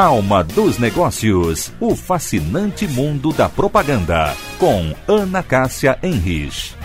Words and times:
Alma 0.00 0.44
dos 0.44 0.78
Negócios, 0.78 1.72
o 1.80 1.96
fascinante 1.96 2.86
mundo 2.86 3.32
da 3.32 3.48
propaganda, 3.48 4.32
com 4.56 4.94
Ana 5.12 5.42
Cássia 5.42 5.98
Henrich. 6.00 6.76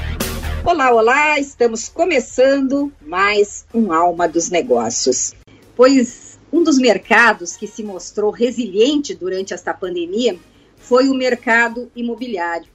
Olá, 0.65 0.91
olá, 0.91 1.39
estamos 1.39 1.87
começando 1.87 2.91
mais 2.99 3.67
um 3.71 3.93
Alma 3.93 4.27
dos 4.27 4.49
Negócios. 4.49 5.35
Pois 5.75 6.39
um 6.51 6.63
dos 6.63 6.79
mercados 6.79 7.55
que 7.55 7.67
se 7.67 7.83
mostrou 7.83 8.31
resiliente 8.31 9.13
durante 9.13 9.53
esta 9.53 9.75
pandemia 9.75 10.35
foi 10.77 11.07
o 11.07 11.13
mercado 11.13 11.91
imobiliário. 11.95 12.71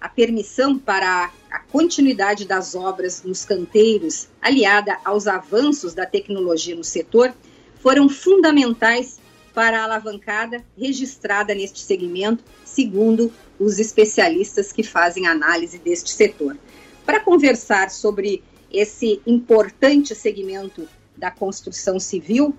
A 0.00 0.08
permissão 0.08 0.78
para 0.78 1.28
a 1.50 1.58
continuidade 1.58 2.44
das 2.44 2.76
obras 2.76 3.24
nos 3.24 3.44
canteiros, 3.44 4.28
aliada 4.40 4.96
aos 5.04 5.26
avanços 5.26 5.92
da 5.92 6.06
tecnologia 6.06 6.76
no 6.76 6.84
setor, 6.84 7.34
foram 7.80 8.08
fundamentais 8.08 9.20
para 9.54 9.80
a 9.80 9.84
alavancada 9.84 10.64
registrada 10.76 11.54
neste 11.54 11.80
segmento, 11.80 12.44
segundo 12.64 13.32
os 13.58 13.78
especialistas 13.78 14.72
que 14.72 14.82
fazem 14.82 15.26
análise 15.26 15.78
deste 15.78 16.10
setor. 16.10 16.56
Para 17.04 17.20
conversar 17.20 17.90
sobre 17.90 18.42
esse 18.72 19.20
importante 19.26 20.14
segmento 20.14 20.88
da 21.16 21.30
construção 21.30 22.00
civil, 22.00 22.56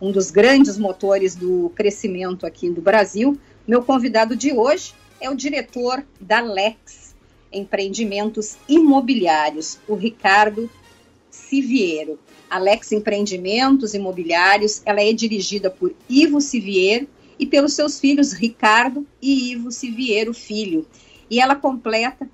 um 0.00 0.10
dos 0.10 0.30
grandes 0.30 0.76
motores 0.76 1.34
do 1.34 1.70
crescimento 1.74 2.44
aqui 2.44 2.68
do 2.68 2.82
Brasil, 2.82 3.38
meu 3.66 3.82
convidado 3.82 4.34
de 4.36 4.52
hoje 4.52 4.94
é 5.20 5.30
o 5.30 5.34
diretor 5.34 6.04
da 6.20 6.40
Lex 6.40 7.14
Empreendimentos 7.52 8.56
Imobiliários, 8.68 9.78
o 9.86 9.94
Ricardo 9.94 10.68
Siviero. 11.34 12.18
Alex 12.48 12.92
Empreendimentos 12.92 13.94
Imobiliários, 13.94 14.80
ela 14.84 15.02
é 15.02 15.12
dirigida 15.12 15.68
por 15.68 15.92
Ivo 16.08 16.40
Siviero 16.40 17.08
e 17.38 17.44
pelos 17.44 17.72
seus 17.72 17.98
filhos 17.98 18.32
Ricardo 18.32 19.06
e 19.20 19.52
Ivo 19.52 19.72
Siviero 19.72 20.32
Filho. 20.32 20.86
E 21.28 21.40
ela 21.40 21.56
completa 21.56 22.28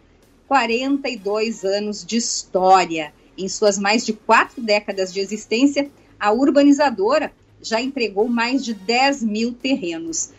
42 0.46 1.64
anos 1.64 2.04
de 2.04 2.16
história. 2.16 3.14
Em 3.38 3.48
suas 3.48 3.78
mais 3.78 4.04
de 4.04 4.12
quatro 4.12 4.60
décadas 4.60 5.12
de 5.12 5.20
existência, 5.20 5.90
a 6.18 6.32
urbanizadora 6.32 7.32
já 7.62 7.80
entregou 7.80 8.28
mais 8.28 8.62
de 8.62 8.74
10 8.74 9.22
mil 9.22 9.54
terrenos. 9.54 10.30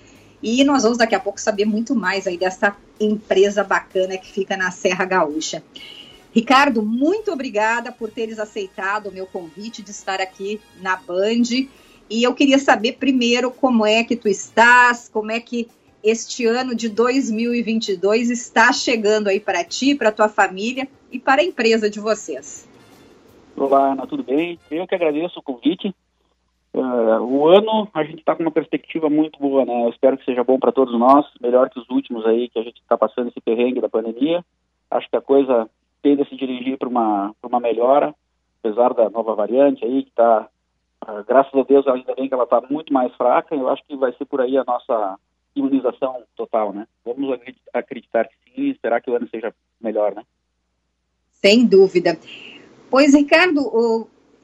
E 0.44 0.64
nós 0.64 0.84
vamos 0.84 0.98
daqui 0.98 1.16
a 1.16 1.20
pouco 1.20 1.40
saber 1.42 1.66
muito 1.66 1.96
mais 1.96 2.28
aí 2.28 2.38
dessa 2.38 2.76
empresa 3.00 3.64
bacana 3.64 4.18
que 4.18 4.32
fica 4.32 4.56
na 4.56 4.70
Serra 4.70 5.06
Gaúcha. 5.06 5.64
Ricardo, 6.34 6.82
muito 6.82 7.32
obrigada 7.32 7.92
por 7.92 8.10
teres 8.10 8.40
aceitado 8.40 9.10
o 9.10 9.12
meu 9.12 9.28
convite 9.28 9.82
de 9.82 9.92
estar 9.92 10.22
aqui 10.22 10.62
na 10.82 10.96
Band. 10.96 11.68
E 12.10 12.24
eu 12.24 12.34
queria 12.34 12.58
saber 12.58 12.94
primeiro 12.94 13.52
como 13.52 13.86
é 13.86 14.04
que 14.04 14.16
tu 14.16 14.30
estás, 14.30 15.10
como 15.10 15.32
é 15.32 15.40
que 15.42 15.68
este 16.04 16.46
ano 16.46 16.74
de 16.74 16.88
2022 16.90 18.30
está 18.30 18.72
chegando 18.72 19.28
aí 19.28 19.40
para 19.40 19.64
ti, 19.64 19.94
para 19.94 20.12
tua 20.12 20.30
família 20.30 20.88
e 21.12 21.20
para 21.20 21.42
a 21.42 21.46
empresa 21.46 21.90
de 21.90 22.00
vocês. 22.00 22.68
Olá, 23.56 23.92
Ana, 23.92 24.08
tudo 24.08 24.24
bem? 24.24 24.58
Eu 24.72 24.88
que 24.88 24.96
agradeço 24.96 25.40
o 25.40 25.44
convite. 25.44 25.94
Uh, 26.74 27.22
o 27.22 27.48
ano 27.48 27.90
a 27.94 28.04
gente 28.06 28.20
está 28.20 28.34
com 28.34 28.44
uma 28.44 28.52
perspectiva 28.52 29.10
muito 29.10 29.38
boa, 29.38 29.66
né? 29.66 29.86
Eu 29.86 29.90
espero 29.90 30.18
que 30.18 30.24
seja 30.24 30.44
bom 30.44 30.58
para 30.58 30.72
todos 30.72 30.98
nós, 30.98 31.26
melhor 31.42 31.70
que 31.70 31.78
os 31.78 31.90
últimos 31.90 32.26
aí 32.26 32.48
que 32.48 32.58
a 32.58 32.64
gente 32.64 32.80
está 32.82 32.98
passando 32.98 33.28
esse 33.28 33.42
perrengue 33.42 33.82
da 33.82 33.90
pandemia. 33.90 34.44
Acho 34.90 35.10
que 35.10 35.18
a 35.18 35.22
coisa 35.22 35.70
tende 36.02 36.22
a 36.22 36.26
se 36.26 36.36
dirigir 36.36 36.78
para 36.78 36.90
uma, 36.90 37.34
uma 37.44 37.60
melhora, 37.60 38.14
apesar 38.64 38.94
da 38.94 39.10
nova 39.10 39.36
variante 39.36 39.84
aí, 39.84 40.04
que 40.04 40.10
está, 40.10 40.48
uh, 41.08 41.24
graças 41.28 41.54
a 41.54 41.64
Deus, 41.64 41.88
ainda 41.88 42.16
bem 42.16 42.28
que 42.28 42.34
ela 42.34 42.44
está 42.44 42.62
muito 42.70 42.94
mais 42.94 43.14
fraca, 43.16 43.56
eu 43.56 43.70
acho 43.70 43.84
que 43.88 43.96
vai 43.96 44.14
ser 44.14 44.26
por 44.26 44.42
aí 44.42 44.58
a 44.58 44.64
nossa 44.64 45.18
imunização 45.56 46.24
total, 46.36 46.72
né? 46.74 46.88
Vamos 47.04 47.38
acreditar 47.74 48.26
que 48.26 48.36
sim 48.46 48.62
e 48.62 48.72
esperar 48.72 49.02
que 49.02 49.12
o 49.12 49.16
ano 49.16 49.28
seja 49.30 49.54
melhor, 49.82 50.16
né? 50.16 50.24
Sem 51.32 51.66
dúvida. 51.66 52.18
Pois, 52.90 53.14
Ricardo, 53.14 53.60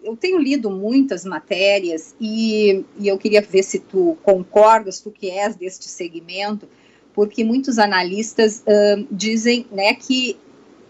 eu 0.03 0.16
tenho 0.16 0.40
lido 0.40 0.69
muitas 0.69 1.25
matérias 1.25 2.16
e, 2.19 2.85
e 3.00 3.07
eu 3.07 3.17
queria 3.17 3.41
ver 3.41 3.63
se 3.63 3.79
tu 3.79 4.17
concordas, 4.23 5.00
tu 5.00 5.12
que 5.12 5.29
és 5.29 5.56
deste 5.56 5.85
segmento, 5.85 6.67
porque 7.13 7.44
muitos 7.44 7.78
analistas 7.78 8.62
uh, 8.62 9.07
dizem 9.12 9.66
né, 9.72 9.94
que 9.94 10.38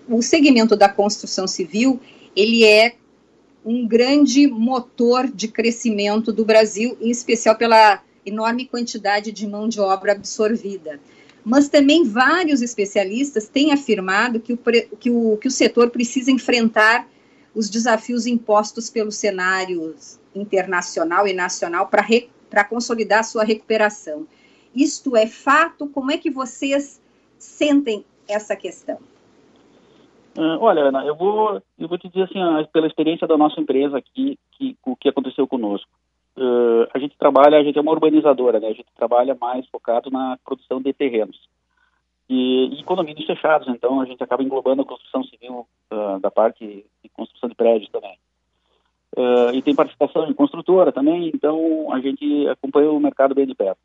o 0.10 0.22
segmento 0.22 0.76
da 0.76 0.90
construção 0.90 1.48
civil 1.48 2.00
ele 2.36 2.64
é 2.64 2.96
um 3.66 3.88
grande 3.88 4.48
motor 4.48 5.28
de 5.28 5.48
crescimento 5.48 6.32
do 6.32 6.46
Brasil, 6.46 6.98
em 7.02 7.10
especial 7.10 7.56
pela 7.56 8.02
enorme 8.26 8.66
quantidade 8.66 9.32
de 9.32 9.48
mão 9.48 9.68
de 9.68 9.80
obra 9.80 10.12
absorvida. 10.12 11.00
Mas 11.44 11.68
também 11.68 12.04
vários 12.04 12.62
especialistas 12.62 13.48
têm 13.48 13.72
afirmado 13.72 14.40
que 14.40 14.54
o, 14.54 14.58
que 15.00 15.10
o, 15.10 15.38
que 15.38 15.48
o 15.48 15.52
setor 15.52 15.90
precisa 15.90 16.32
enfrentar 16.32 17.10
os 17.56 17.70
desafios 17.70 18.28
impostos 18.28 18.90
pelo 18.90 19.12
cenário 19.12 19.96
internacional 20.36 21.28
e 21.28 21.34
nacional 21.34 21.90
para 21.90 22.64
consolidar 22.64 23.24
sua 23.24 23.44
recuperação. 23.44 24.28
Isto 24.76 25.18
é 25.18 25.26
fato? 25.26 25.88
Como 25.88 26.12
é 26.12 26.18
que 26.18 26.30
vocês 26.30 27.02
sentem 27.40 28.06
essa 28.28 28.56
questão? 28.56 29.00
Uh, 30.38 30.62
olha, 30.62 30.84
Ana, 30.84 31.04
eu 31.04 31.16
vou, 31.16 31.60
eu 31.80 31.88
vou 31.88 31.98
te 31.98 32.08
dizer 32.08 32.26
assim, 32.26 32.40
uh, 32.40 32.68
pela 32.68 32.86
experiência 32.86 33.26
da 33.26 33.36
nossa 33.36 33.60
empresa 33.60 33.98
aqui, 33.98 34.38
que, 34.52 34.78
o 34.86 34.96
que 34.96 35.10
aconteceu 35.10 35.48
conosco. 35.48 35.90
Uh, 36.38 36.88
a 36.94 37.00
gente 37.00 37.18
trabalha, 37.18 37.58
a 37.58 37.64
gente 37.64 37.76
é 37.76 37.82
uma 37.82 37.92
urbanizadora, 37.92 38.60
né? 38.60 38.68
A 38.68 38.74
gente 38.74 38.86
trabalha 38.96 39.36
mais 39.42 39.68
focado 39.70 40.12
na 40.12 40.38
produção 40.46 40.80
de 40.80 40.94
terrenos. 40.94 41.36
E, 42.30 42.80
e 42.80 42.84
condomínios 42.84 43.26
fechados, 43.26 43.68
então 43.68 44.00
a 44.00 44.06
gente 44.06 44.24
acaba 44.24 44.44
englobando 44.44 44.84
a 44.84 44.86
construção 44.86 45.24
civil 45.24 45.66
ah, 45.90 46.20
da 46.22 46.30
parte 46.30 46.86
de 47.02 47.10
construção 47.10 47.50
de 47.50 47.56
prédios 47.56 47.90
também. 47.90 48.20
e 49.54 49.62
tem 49.62 49.74
participação 49.74 50.30
em 50.30 50.34
construtora 50.34 50.92
também, 50.92 51.32
então 51.34 51.88
a 51.92 52.02
gente 52.02 52.48
acompanha 52.50 52.92
o 52.92 53.00
mercado 53.00 53.34
bem 53.34 53.48
de 53.48 53.56
perto. 53.56 53.80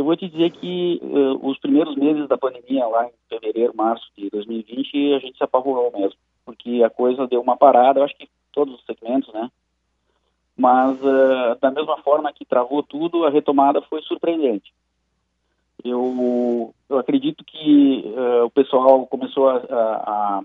Eu 0.00 0.04
vou 0.04 0.16
te 0.16 0.26
dizer 0.30 0.50
que 0.52 0.98
uh, 1.02 1.46
os 1.46 1.58
primeiros 1.58 1.94
meses 1.94 2.26
da 2.26 2.38
pandemia, 2.38 2.86
lá 2.86 3.06
em 3.06 3.12
fevereiro, 3.28 3.76
março 3.76 4.10
de 4.16 4.30
2020, 4.30 5.12
a 5.12 5.18
gente 5.18 5.36
se 5.36 5.44
apavorou 5.44 5.92
mesmo, 5.92 6.18
porque 6.42 6.82
a 6.82 6.88
coisa 6.88 7.26
deu 7.26 7.42
uma 7.42 7.54
parada, 7.54 8.00
eu 8.00 8.04
acho 8.04 8.16
que 8.16 8.26
todos 8.50 8.76
os 8.76 8.84
segmentos, 8.86 9.30
né? 9.34 9.50
Mas, 10.56 10.98
uh, 11.02 11.54
da 11.60 11.70
mesma 11.70 11.98
forma 11.98 12.32
que 12.32 12.46
travou 12.46 12.82
tudo, 12.82 13.26
a 13.26 13.30
retomada 13.30 13.82
foi 13.82 14.00
surpreendente. 14.00 14.72
Eu, 15.84 16.74
eu 16.88 16.98
acredito 16.98 17.44
que 17.44 18.02
uh, 18.06 18.46
o 18.46 18.50
pessoal 18.50 19.06
começou 19.06 19.50
a, 19.50 19.56
a, 19.56 20.38
a 20.38 20.42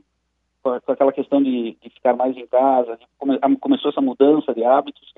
com 0.61 0.91
aquela 0.91 1.13
questão 1.13 1.41
de, 1.41 1.77
de, 1.81 1.89
ficar 1.91 2.13
mais 2.13 2.35
em 2.35 2.45
casa, 2.47 2.99
come, 3.17 3.39
começou 3.61 3.89
essa 3.89 4.01
mudança 4.01 4.53
de 4.53 4.66
hábitos, 4.66 5.13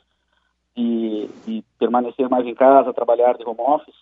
de, 0.76 1.28
de, 1.48 1.64
permanecer 1.80 2.30
mais 2.30 2.46
em 2.46 2.54
casa, 2.54 2.94
trabalhar 2.94 3.36
de 3.36 3.44
home 3.44 3.62
office, 3.62 3.96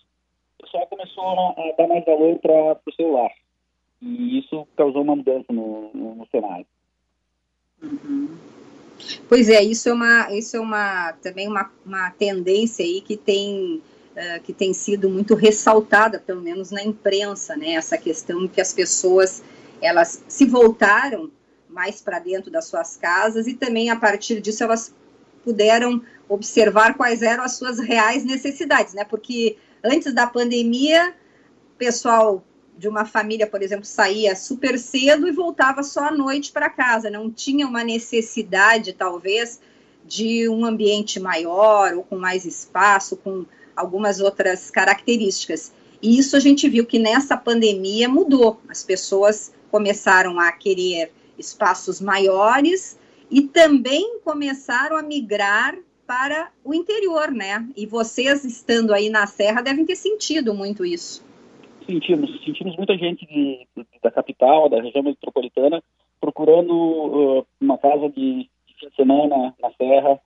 pessoal 0.62 0.86
começou 0.86 1.24
a 1.24 1.72
dar 1.76 1.88
mais 1.88 2.04
valor 2.04 2.38
para 2.38 2.80
o 2.86 2.94
celular. 2.94 3.30
E 4.00 4.38
isso 4.38 4.66
causou 4.76 5.02
uma 5.02 5.16
mudança 5.16 5.52
no, 5.52 5.90
no, 5.94 6.14
no 6.16 6.26
cenário. 6.28 6.66
Uhum. 7.82 8.36
Pois 9.28 9.48
é, 9.48 9.62
isso 9.62 9.88
é 9.88 9.92
uma, 9.92 10.32
isso 10.32 10.56
é 10.56 10.60
uma 10.60 11.12
também 11.22 11.48
uma, 11.48 11.70
uma 11.84 12.10
tendência 12.12 12.84
aí 12.84 13.00
que 13.00 13.16
tem 13.16 13.82
uh, 14.16 14.42
que 14.42 14.52
tem 14.52 14.72
sido 14.72 15.10
muito 15.10 15.34
ressaltada, 15.34 16.18
pelo 16.18 16.40
menos 16.40 16.70
na 16.70 16.82
imprensa, 16.82 17.56
né? 17.56 17.72
Essa 17.72 17.98
questão 17.98 18.48
que 18.48 18.60
as 18.60 18.72
pessoas 18.72 19.42
elas 19.82 20.24
se 20.26 20.46
voltaram 20.46 21.30
mais 21.68 22.00
para 22.00 22.18
dentro 22.18 22.50
das 22.50 22.66
suas 22.66 22.96
casas 22.96 23.46
e 23.46 23.54
também 23.54 23.90
a 23.90 23.96
partir 23.96 24.40
disso 24.40 24.64
elas 24.64 24.94
puderam 25.44 26.02
observar 26.28 26.96
quais 26.96 27.22
eram 27.22 27.44
as 27.44 27.56
suas 27.56 27.78
reais 27.78 28.24
necessidades, 28.24 28.94
né? 28.94 29.04
Porque 29.04 29.58
Antes 29.82 30.12
da 30.12 30.26
pandemia, 30.26 31.14
pessoal 31.78 32.44
de 32.76 32.88
uma 32.88 33.04
família, 33.04 33.46
por 33.46 33.62
exemplo, 33.62 33.86
saía 33.86 34.36
super 34.36 34.78
cedo 34.78 35.26
e 35.26 35.32
voltava 35.32 35.82
só 35.82 36.08
à 36.08 36.10
noite 36.10 36.52
para 36.52 36.68
casa, 36.68 37.08
não 37.08 37.30
tinha 37.30 37.66
uma 37.66 37.82
necessidade, 37.82 38.92
talvez, 38.92 39.60
de 40.04 40.48
um 40.48 40.64
ambiente 40.64 41.18
maior 41.18 41.94
ou 41.94 42.02
com 42.02 42.16
mais 42.16 42.44
espaço, 42.44 43.16
com 43.16 43.46
algumas 43.74 44.20
outras 44.20 44.70
características. 44.70 45.72
E 46.02 46.18
isso 46.18 46.36
a 46.36 46.40
gente 46.40 46.68
viu 46.68 46.86
que 46.86 46.98
nessa 46.98 47.36
pandemia 47.36 48.08
mudou. 48.08 48.60
As 48.68 48.82
pessoas 48.82 49.52
começaram 49.70 50.38
a 50.38 50.52
querer 50.52 51.12
espaços 51.38 52.00
maiores 52.00 52.98
e 53.30 53.42
também 53.42 54.20
começaram 54.20 54.96
a 54.96 55.02
migrar 55.02 55.76
para 56.06 56.50
o 56.64 56.74
interior, 56.74 57.30
né? 57.30 57.66
E 57.76 57.86
vocês, 57.86 58.44
estando 58.44 58.92
aí 58.92 59.10
na 59.10 59.26
Serra, 59.26 59.62
devem 59.62 59.84
ter 59.84 59.96
sentido 59.96 60.54
muito 60.54 60.84
isso. 60.84 61.24
Sentimos, 61.84 62.30
sentimos 62.44 62.76
muita 62.76 62.96
gente 62.96 63.26
de, 63.26 63.66
de, 63.76 63.86
da 64.02 64.10
capital, 64.10 64.68
da 64.68 64.80
região 64.80 65.02
metropolitana, 65.02 65.82
procurando 66.20 66.72
uh, 66.72 67.46
uma 67.60 67.78
casa 67.78 68.08
de, 68.08 68.48
fim 68.78 68.88
de 68.88 68.96
semana 68.96 69.54
na 69.60 69.70
Serra, 69.72 70.20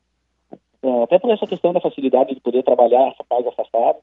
uh, 0.82 1.02
até 1.02 1.18
por 1.18 1.30
essa 1.30 1.46
questão 1.46 1.72
da 1.72 1.80
facilidade 1.80 2.34
de 2.34 2.40
poder 2.40 2.62
trabalhar 2.62 3.14
mais 3.30 3.46
afastado 3.46 3.98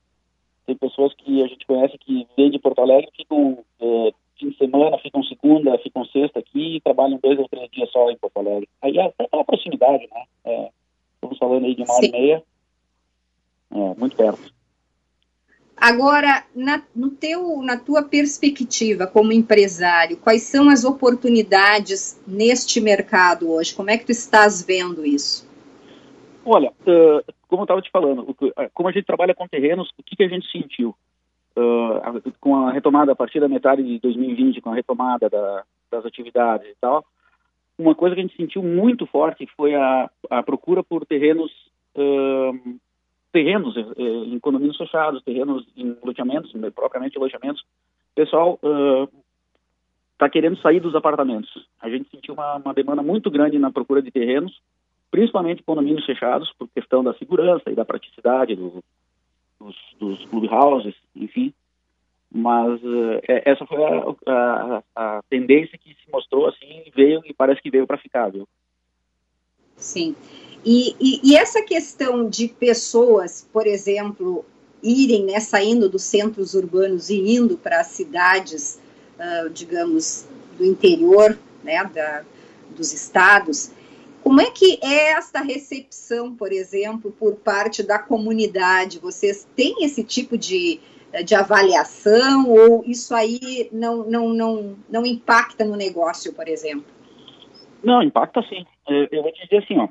pessoas 0.77 1.13
que 1.15 1.43
a 1.43 1.47
gente 1.47 1.65
conhece 1.65 1.97
que 1.97 2.27
vêm 2.35 2.49
de 2.49 2.59
Porto 2.59 2.81
Alegre 2.81 3.09
ficam 3.15 3.59
é, 3.79 4.11
fim 4.37 4.49
de 4.49 4.57
semana, 4.57 4.97
ficam 4.99 5.23
segunda, 5.23 5.77
ficam 5.79 6.05
sexta 6.05 6.39
aqui 6.39 6.77
e 6.77 6.81
trabalham 6.81 7.19
dois 7.21 7.37
ou 7.39 7.47
três 7.47 7.69
dias 7.71 7.89
só 7.91 8.09
em 8.09 8.17
Porto 8.17 8.37
Alegre. 8.37 8.69
Aí 8.81 8.97
é 8.97 9.05
até 9.05 9.27
pela 9.27 9.43
proximidade, 9.43 10.07
né? 10.11 10.23
É, 10.45 10.69
estamos 11.33 11.37
falando 11.37 11.65
aí 11.65 11.75
de 11.75 11.83
uma 11.83 11.93
hora 11.93 12.03
Sim. 12.03 12.09
e 12.09 12.11
meia, 12.11 12.43
é, 13.71 13.99
muito 13.99 14.15
perto. 14.15 14.57
Agora, 15.79 16.43
na, 16.55 16.81
no 16.95 17.11
teu, 17.11 17.61
na 17.61 17.77
tua 17.77 18.01
perspectiva 18.01 19.05
como 19.05 19.31
empresário, 19.31 20.17
quais 20.17 20.41
são 20.41 20.69
as 20.69 20.83
oportunidades 20.83 22.19
neste 22.27 22.81
mercado 22.81 23.51
hoje? 23.51 23.75
Como 23.75 23.91
é 23.91 23.97
que 23.97 24.05
tu 24.05 24.11
estás 24.11 24.63
vendo 24.65 25.05
isso? 25.05 25.47
Olha, 26.43 26.71
uh, 26.81 27.33
como 27.47 27.61
eu 27.61 27.65
estava 27.65 27.81
te 27.81 27.91
falando, 27.91 28.35
como 28.73 28.89
a 28.89 28.91
gente 28.91 29.05
trabalha 29.05 29.35
com 29.35 29.47
terrenos, 29.47 29.89
o 29.99 30.03
que, 30.03 30.15
que 30.15 30.23
a 30.23 30.27
gente 30.27 30.51
sentiu? 30.51 30.95
Uh, 31.55 32.31
com 32.39 32.55
a 32.55 32.71
retomada 32.71 33.11
a 33.11 33.15
partir 33.15 33.39
da 33.39 33.47
metade 33.47 33.83
de 33.83 33.99
2020, 33.99 34.61
com 34.61 34.71
a 34.71 34.75
retomada 34.75 35.29
da, 35.29 35.63
das 35.91 36.05
atividades 36.05 36.67
e 36.69 36.75
tal, 36.81 37.05
uma 37.77 37.95
coisa 37.95 38.15
que 38.15 38.21
a 38.21 38.23
gente 38.25 38.37
sentiu 38.37 38.63
muito 38.63 39.05
forte 39.05 39.47
foi 39.55 39.75
a, 39.75 40.09
a 40.29 40.43
procura 40.43 40.83
por 40.83 41.05
terrenos 41.05 41.51
uh, 41.95 42.79
terrenos 43.31 43.75
eh, 43.77 44.33
em 44.33 44.39
condomínios 44.39 44.77
fechados, 44.77 45.21
terrenos 45.21 45.67
em 45.75 45.95
loteamentos, 46.03 46.51
né, 46.55 46.71
propriamente 46.71 47.19
loteamentos, 47.19 47.61
o 47.61 48.15
pessoal 48.15 48.59
está 50.13 50.25
uh, 50.25 50.29
querendo 50.31 50.57
sair 50.57 50.79
dos 50.79 50.95
apartamentos. 50.95 51.67
A 51.79 51.87
gente 51.87 52.09
sentiu 52.09 52.33
uma, 52.33 52.55
uma, 52.55 52.73
demanda 52.73 53.03
muito 53.03 53.29
grande 53.29 53.59
na 53.59 53.71
procura 53.71 54.01
de 54.01 54.09
terrenos, 54.09 54.59
principalmente 55.11 55.61
condomínios 55.61 56.05
fechados, 56.05 56.51
por 56.57 56.67
questão 56.69 57.03
da 57.03 57.13
segurança 57.13 57.69
e 57.69 57.75
da 57.75 57.85
praticidade 57.85 58.55
do, 58.55 58.83
dos, 59.59 59.75
dos 59.99 60.25
clubhouses, 60.25 60.95
enfim. 61.15 61.53
Mas 62.31 62.81
uh, 62.83 63.21
essa 63.27 63.65
foi 63.65 63.83
a, 63.83 64.13
a, 64.27 64.83
a, 64.95 65.23
tendência 65.29 65.77
que 65.77 65.89
se 65.91 66.11
mostrou 66.11 66.47
assim, 66.47 66.83
veio 66.93 67.21
e 67.25 67.33
parece 67.33 67.61
que 67.61 67.71
veio 67.71 67.87
para 67.87 67.97
ficar, 67.97 68.29
viu? 68.29 68.47
Sim. 69.77 70.15
E, 70.65 70.95
e, 70.99 71.31
e, 71.31 71.37
essa 71.37 71.61
questão 71.61 72.29
de 72.29 72.49
pessoas, 72.49 73.47
por 73.53 73.65
exemplo, 73.65 74.43
irem, 74.83 75.25
né, 75.25 75.39
saindo 75.39 75.87
dos 75.87 76.03
centros 76.03 76.53
urbanos 76.53 77.09
e 77.09 77.17
indo 77.17 77.57
para 77.57 77.79
as 77.79 77.87
cidades, 77.87 78.81
uh, 79.17 79.49
digamos, 79.49 80.27
do 80.57 80.65
interior, 80.65 81.37
né, 81.63 81.85
da, 81.85 82.25
dos 82.75 82.91
estados, 82.91 83.71
como 84.27 84.41
é 84.41 84.51
que 84.51 84.77
é 84.83 85.11
essa 85.11 85.39
recepção, 85.39 86.35
por 86.35 86.51
exemplo, 86.51 87.15
por 87.17 87.35
parte 87.35 87.81
da 87.81 87.97
comunidade? 87.97 88.99
Vocês 88.99 89.47
têm 89.55 89.85
esse 89.85 90.03
tipo 90.03 90.37
de, 90.37 90.81
de 91.23 91.35
avaliação 91.35 92.49
ou 92.49 92.83
isso 92.85 93.15
aí 93.15 93.69
não, 93.71 94.03
não, 94.09 94.29
não, 94.29 94.75
não 94.89 95.05
impacta 95.05 95.63
no 95.65 95.75
negócio, 95.75 96.33
por 96.33 96.47
exemplo? 96.47 96.85
Não, 97.83 98.01
impacta 98.01 98.41
sim. 98.43 98.65
Eu 99.11 99.21
vou 99.21 99.31
te 99.31 99.43
dizer 99.43 99.63
assim, 99.63 99.77
ó, 99.77 99.87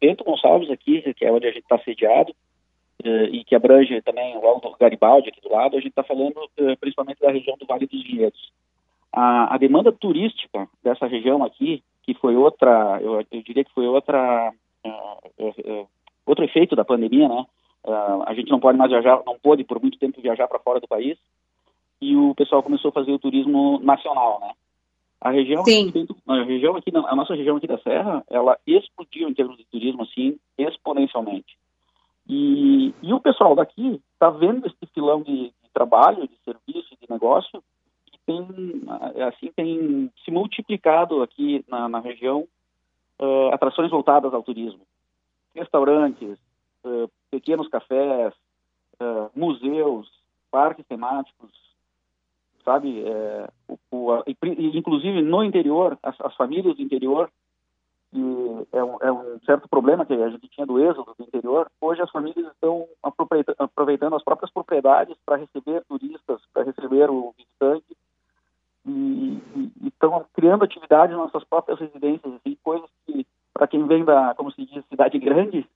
Bento 0.00 0.24
Gonçalves 0.24 0.70
aqui, 0.70 1.02
que 1.14 1.24
é 1.24 1.32
onde 1.32 1.46
a 1.46 1.52
gente 1.52 1.62
está 1.62 1.78
sediado, 1.78 2.34
eh, 3.04 3.24
e 3.32 3.44
que 3.44 3.54
abrange 3.54 4.00
também 4.02 4.36
o 4.36 4.46
Alto 4.46 4.74
Garibaldi 4.78 5.28
aqui 5.28 5.40
do 5.40 5.52
lado, 5.52 5.76
a 5.76 5.80
gente 5.80 5.90
está 5.90 6.02
falando 6.02 6.34
principalmente 6.80 7.20
da 7.20 7.30
região 7.30 7.56
do 7.56 7.66
Vale 7.66 7.86
dos 7.86 8.02
Vinhedos. 8.02 8.52
A, 9.12 9.54
a, 9.54 9.58
demanda 9.58 9.92
turística 9.92 10.66
dessa 10.82 11.06
região 11.06 11.44
aqui, 11.44 11.82
que 12.02 12.14
foi 12.14 12.34
outra, 12.34 12.98
eu, 13.02 13.24
eu 13.30 13.42
diria 13.42 13.64
que 13.64 13.72
foi 13.74 13.86
outra, 13.86 14.52
uh, 14.86 15.88
outro 16.24 16.44
efeito 16.44 16.74
da 16.74 16.84
pandemia, 16.84 17.28
né? 17.28 17.44
A 17.84 18.32
gente 18.34 18.50
não 18.50 18.60
pode 18.60 18.78
mais 18.78 18.90
viajar, 18.90 19.22
não 19.26 19.38
pôde 19.38 19.64
por 19.64 19.80
muito 19.80 19.98
tempo 19.98 20.20
viajar 20.20 20.46
para 20.46 20.58
fora 20.58 20.80
do 20.80 20.88
país, 20.88 21.18
e 22.00 22.16
o 22.16 22.34
pessoal 22.34 22.62
começou 22.62 22.88
a 22.88 22.92
fazer 22.92 23.12
o 23.12 23.18
turismo 23.18 23.80
nacional, 23.80 24.40
né? 24.40 24.52
A 25.20 25.30
região, 25.30 25.64
Sim. 25.64 25.92
a 26.26 26.42
região 26.42 26.74
aqui, 26.74 26.90
a 26.92 27.14
nossa 27.14 27.34
região 27.36 27.56
aqui 27.56 27.68
da 27.68 27.78
Serra, 27.78 28.24
ela 28.28 28.58
explodiu 28.66 29.28
em 29.28 29.34
termos 29.34 29.56
de 29.56 29.64
turismo, 29.66 30.02
assim, 30.02 30.36
exponencialmente. 30.58 31.56
E, 32.28 32.92
e 33.00 33.12
o 33.12 33.20
pessoal 33.20 33.54
daqui 33.54 34.00
está 34.14 34.30
vendo 34.30 34.66
esse 34.66 34.92
filão 34.92 35.22
de, 35.22 35.44
de, 35.44 35.70
trabalho, 35.72 36.26
de 36.26 36.36
serviço, 36.44 36.96
de 37.00 37.08
negócio, 37.08 37.62
que 38.06 38.18
tem, 38.26 38.48
assim, 39.28 39.52
tem 39.54 40.10
se 40.24 40.30
multiplicado 40.32 41.22
aqui 41.22 41.64
na, 41.68 41.88
na 41.88 42.00
região 42.00 42.48
uh, 43.20 43.48
atrações 43.52 43.90
voltadas 43.90 44.34
ao 44.34 44.42
turismo. 44.42 44.80
Restaurantes, 45.54 46.36
uh, 46.84 47.10
pequenos 47.30 47.68
cafés, 47.68 48.34
uh, 49.00 49.30
museus, 49.34 50.10
parques 50.50 50.86
temáticos, 50.86 51.50
sabe? 52.64 53.02
É, 53.04 53.48
o, 53.68 53.78
o, 53.90 54.22
inclusive 54.26 55.22
no 55.22 55.42
interior, 55.42 55.98
as, 56.02 56.14
as 56.20 56.34
famílias 56.36 56.76
do 56.76 56.82
interior, 56.82 57.30
que 58.10 58.20
é 58.72 58.84
um, 58.84 58.96
é 59.00 59.10
um, 59.10 59.40
certo 59.46 59.68
problema 59.68 60.04
que 60.04 60.12
a 60.12 60.28
gente 60.28 60.48
tinha 60.48 60.66
do 60.66 60.78
êxodo 60.78 61.14
do 61.18 61.24
interior, 61.24 61.70
hoje 61.80 62.02
as 62.02 62.10
famílias 62.10 62.46
estão 62.52 62.86
aproveitando 63.58 64.14
as 64.14 64.22
próprias 64.22 64.50
propriedades 64.50 65.16
para 65.24 65.36
receber 65.36 65.82
turistas, 65.88 66.40
para 66.52 66.64
receber 66.64 67.10
o 67.10 67.34
visitante, 67.36 67.96
e, 68.86 69.40
estão 69.86 70.26
criando 70.34 70.64
atividades 70.64 71.16
nas 71.16 71.30
suas 71.30 71.44
próprias 71.44 71.78
residências, 71.78 72.34
assim, 72.34 72.56
coisas 72.62 72.88
que, 73.06 73.26
para 73.54 73.66
quem 73.66 73.86
vem 73.86 74.04
da, 74.04 74.34
como 74.34 74.52
se 74.52 74.66
diz, 74.66 74.84
cidade 74.86 75.18
grande, 75.18 75.66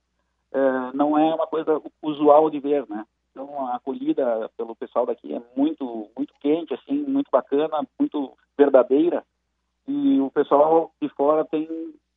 é, 0.56 0.96
não 0.96 1.18
é 1.18 1.34
uma 1.34 1.46
coisa 1.46 1.82
usual 2.02 2.48
de 2.48 2.58
ver, 2.58 2.88
né? 2.88 3.04
Então 3.30 3.66
a 3.66 3.76
acolhida 3.76 4.50
pelo 4.56 4.74
pessoal 4.74 5.04
daqui 5.04 5.34
é 5.34 5.42
muito 5.54 6.08
muito 6.16 6.32
quente, 6.40 6.72
assim, 6.72 7.04
muito 7.06 7.30
bacana, 7.30 7.86
muito 7.98 8.32
verdadeira. 8.56 9.22
E 9.86 10.18
o 10.18 10.30
pessoal 10.30 10.90
de 11.00 11.10
fora 11.10 11.44
tem, 11.44 11.68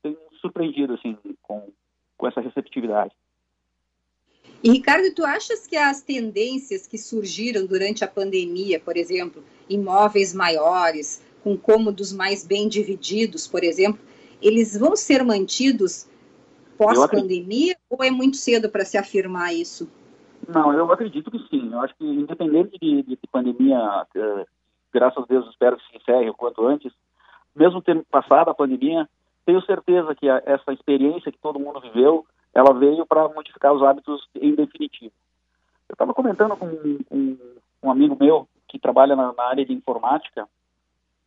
tem 0.01 0.17
surpreendido 0.39 0.93
assim 0.93 1.17
com, 1.41 1.67
com 2.17 2.27
essa 2.27 2.39
receptividade. 2.39 3.11
E 4.63 4.71
Ricardo, 4.71 5.13
tu 5.13 5.25
achas 5.25 5.67
que 5.67 5.75
as 5.75 6.01
tendências 6.01 6.87
que 6.87 6.97
surgiram 6.97 7.65
durante 7.65 8.05
a 8.05 8.07
pandemia, 8.07 8.79
por 8.79 8.95
exemplo, 8.95 9.43
imóveis 9.69 10.33
maiores, 10.33 11.21
com 11.43 11.57
cômodos 11.57 12.13
mais 12.13 12.45
bem 12.47 12.67
divididos, 12.69 13.47
por 13.47 13.63
exemplo, 13.63 14.01
eles 14.41 14.77
vão 14.77 14.95
ser 14.95 15.23
mantidos 15.23 16.07
pós-pandemia 16.79 17.75
ou 17.89 18.01
é 18.01 18.09
muito 18.09 18.37
cedo 18.37 18.69
para 18.69 18.85
se 18.85 18.97
afirmar 18.97 19.53
isso? 19.53 19.91
Não, 20.47 20.71
eu 20.71 20.89
acredito 20.91 21.29
que 21.29 21.39
sim. 21.49 21.73
Eu 21.73 21.81
acho 21.81 21.93
que, 21.95 22.05
independente 22.05 22.77
de, 22.81 23.03
de 23.03 23.19
pandemia, 23.29 24.07
eh, 24.15 24.45
graças 24.93 25.21
a 25.21 25.27
Deus, 25.27 25.47
espero 25.49 25.75
que 25.75 25.85
se 25.89 25.97
encerre 25.97 26.29
o 26.29 26.33
quanto 26.33 26.65
antes, 26.65 26.93
mesmo 27.53 27.81
tendo 27.81 28.03
passado 28.09 28.49
a 28.49 28.55
pandemia, 28.55 29.07
tenho 29.45 29.61
certeza 29.63 30.15
que 30.15 30.29
a, 30.29 30.41
essa 30.45 30.71
experiência 30.71 31.31
que 31.31 31.37
todo 31.37 31.59
mundo 31.59 31.81
viveu, 31.81 32.25
ela 32.53 32.73
veio 32.73 33.05
para 33.05 33.27
modificar 33.27 33.73
os 33.73 33.83
hábitos 33.83 34.25
em 34.35 34.55
definitivo. 34.55 35.11
Eu 35.89 35.93
estava 35.93 36.13
comentando 36.13 36.55
com, 36.55 36.69
com, 37.09 37.37
um 37.83 37.91
amigo 37.91 38.17
meu 38.19 38.47
que 38.67 38.79
trabalha 38.79 39.15
na, 39.15 39.33
na 39.33 39.43
área 39.43 39.65
de 39.65 39.73
informática 39.73 40.47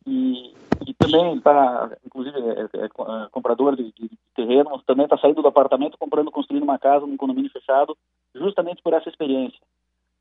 e, 0.05 0.53
e 0.85 0.93
também 0.93 1.37
está, 1.37 1.91
inclusive, 2.05 2.37
é, 2.37 2.61
é, 2.61 2.83
é, 2.83 2.85
é 2.85 2.89
comprador 3.31 3.75
de, 3.75 3.91
de, 3.91 4.09
terreno, 4.35 4.81
também 4.85 5.05
está 5.05 5.17
saindo 5.17 5.41
do 5.41 5.47
apartamento, 5.47 5.97
comprando, 5.97 6.31
construindo 6.31 6.63
uma 6.63 6.79
casa 6.79 7.05
num 7.05 7.17
condomínio 7.17 7.51
fechado, 7.51 7.97
justamente 8.35 8.81
por 8.81 8.93
essa 8.93 9.09
experiência. 9.09 9.59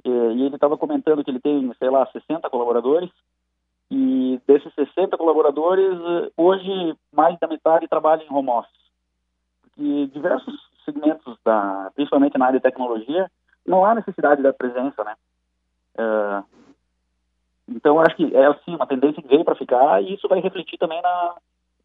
E, 0.05 0.09
e 0.09 0.43
ele 0.43 0.55
estava 0.55 0.77
comentando 0.77 1.25
que 1.25 1.31
ele 1.31 1.41
tem, 1.41 1.73
sei 1.79 1.91
lá, 1.91 2.07
60 2.07 2.49
colaboradores, 2.51 3.11
e 3.91 4.41
desses 4.47 4.73
60 4.75 5.19
colaboradores, 5.19 5.99
hoje 6.37 6.97
mais 7.13 7.39
da 7.39 7.47
metade 7.47 7.87
trabalha 7.89 8.23
em 8.23 8.33
home 8.33 8.49
office. 8.49 8.73
Porque 9.63 10.07
diversos 10.07 10.55
segmentos, 10.85 11.37
da, 11.45 11.91
principalmente 11.95 12.39
na 12.39 12.47
área 12.47 12.59
de 12.59 12.63
tecnologia, 12.63 13.31
não 13.67 13.85
há 13.85 13.95
necessidade 13.95 14.43
da 14.43 14.53
presença, 14.53 15.05
né? 15.05 15.15
Uh, 15.95 16.62
então, 17.75 18.01
acho 18.01 18.17
que 18.17 18.35
é 18.35 18.47
assim 18.47 18.75
uma 18.75 18.87
tendência 18.87 19.23
que 19.23 19.29
veio 19.29 19.45
para 19.45 19.55
ficar 19.55 20.03
e 20.03 20.15
isso 20.15 20.29
vai 20.29 20.41
refletir 20.41 20.79
também 20.79 21.01
na, 21.03 21.35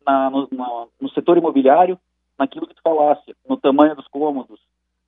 na, 0.06 0.30
no, 0.30 0.48
na, 0.52 0.86
no, 1.00 1.10
setor 1.10 1.38
imobiliário, 1.38 2.00
naquilo 2.38 2.68
que 2.68 2.76
tu 2.76 2.82
falasse, 2.82 3.36
no 3.48 3.58
tamanho 3.58 3.96
dos 3.96 4.08
cômodos, 4.08 4.60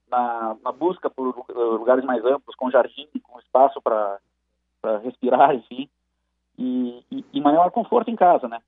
na, 0.10 0.56
na 0.64 0.72
busca 0.72 1.10
por 1.10 1.46
lugares 1.56 2.04
mais 2.04 2.24
amplos, 2.26 2.56
com 2.56 2.72
jardim, 2.72 3.08
com 3.24 3.40
espaço 3.40 3.82
para 3.82 4.20
respirar, 5.04 5.54
enfim, 5.56 5.90
e, 6.58 7.04
e, 7.12 7.26
e, 7.34 7.42
maior 7.42 7.72
conforto 7.72 8.10
em 8.10 8.16
casa, 8.16 8.48
né? 8.48 8.60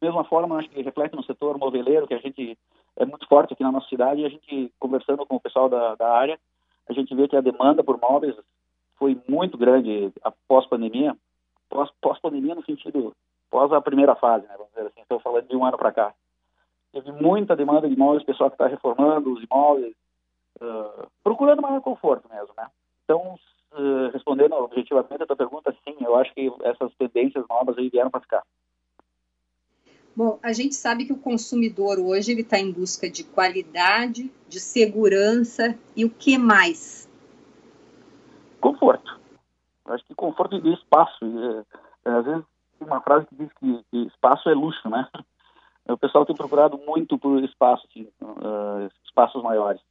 Da 0.00 0.08
mesma 0.08 0.24
forma, 0.24 0.58
acho 0.58 0.68
que 0.68 0.82
reflete 0.82 1.14
no 1.14 1.24
setor 1.24 1.56
moveleiro, 1.56 2.06
que 2.06 2.14
a 2.14 2.18
gente 2.18 2.58
é 2.96 3.06
muito 3.06 3.26
forte 3.26 3.54
aqui 3.54 3.62
na 3.62 3.72
nossa 3.72 3.88
cidade, 3.88 4.20
e 4.20 4.26
a 4.26 4.28
gente, 4.28 4.72
conversando 4.78 5.24
com 5.24 5.36
o 5.36 5.40
pessoal 5.40 5.68
da, 5.68 5.94
da 5.94 6.10
área, 6.10 6.38
a 6.88 6.92
gente 6.92 7.14
vê 7.14 7.26
que 7.26 7.36
a 7.36 7.40
demanda 7.40 7.82
por 7.82 7.98
móveis 7.98 8.36
foi 8.96 9.20
muito 9.28 9.56
grande 9.56 10.12
após 10.22 10.66
pandemia, 10.66 11.16
pós, 11.74 11.90
pós 12.00 12.20
pandemia 12.20 12.54
no 12.54 12.64
sentido 12.64 13.12
pós 13.50 13.72
a 13.72 13.80
primeira 13.80 14.14
fase, 14.14 14.46
né, 14.46 14.54
vamos 14.56 14.72
dizer 14.72 14.86
assim, 14.86 15.00
estou 15.00 15.18
falando 15.20 15.48
de 15.48 15.56
um 15.56 15.64
ano 15.64 15.76
para 15.76 15.92
cá. 15.92 16.14
Teve 16.92 17.10
muita 17.10 17.56
demanda 17.56 17.88
de 17.88 17.94
imóveis, 17.94 18.24
pessoal 18.24 18.48
que 18.48 18.54
está 18.54 18.68
reformando 18.68 19.32
os 19.32 19.42
imóveis, 19.42 19.94
uh, 20.60 21.08
procurando 21.24 21.60
maior 21.60 21.80
conforto 21.80 22.28
mesmo, 22.28 22.54
né? 22.56 22.68
Então, 23.02 23.36
uh, 23.72 24.10
respondendo 24.12 24.54
objetivamente 24.54 25.22
a 25.24 25.26
tua 25.26 25.36
pergunta, 25.36 25.76
sim, 25.84 25.96
eu 26.00 26.14
acho 26.14 26.32
que 26.32 26.52
essas 26.62 26.94
tendências 26.94 27.44
novas 27.48 27.76
aí 27.76 27.88
vieram 27.88 28.10
para 28.10 28.20
ficar. 28.20 28.42
Bom, 30.14 30.38
a 30.40 30.52
gente 30.52 30.76
sabe 30.76 31.04
que 31.04 31.12
o 31.12 31.18
consumidor 31.18 31.98
hoje 31.98 32.30
ele 32.30 32.42
está 32.42 32.58
em 32.58 32.70
busca 32.70 33.10
de 33.10 33.24
qualidade, 33.24 34.30
de 34.48 34.60
segurança 34.60 35.76
e 35.96 36.04
o 36.04 36.10
que 36.10 36.38
mais? 36.38 37.08
Conforto. 38.60 39.23
Acho 39.86 40.04
que 40.04 40.14
conforto 40.14 40.56
e 40.56 40.72
espaço. 40.72 41.24
É, 42.04 42.10
às 42.10 42.24
vezes 42.24 42.44
tem 42.78 42.88
uma 42.88 43.00
frase 43.00 43.26
que 43.26 43.34
diz 43.34 43.52
que, 43.54 43.84
que, 43.90 44.06
espaço 44.06 44.48
é 44.48 44.54
luxo, 44.54 44.88
né? 44.88 45.08
O 45.86 45.98
pessoal 45.98 46.24
tem 46.24 46.34
procurado 46.34 46.78
muito 46.78 47.18
por 47.18 47.42
espaço, 47.44 47.86
assim, 47.90 48.08
uh, 48.22 48.90
espaços 49.04 49.42
maiores. 49.42 49.82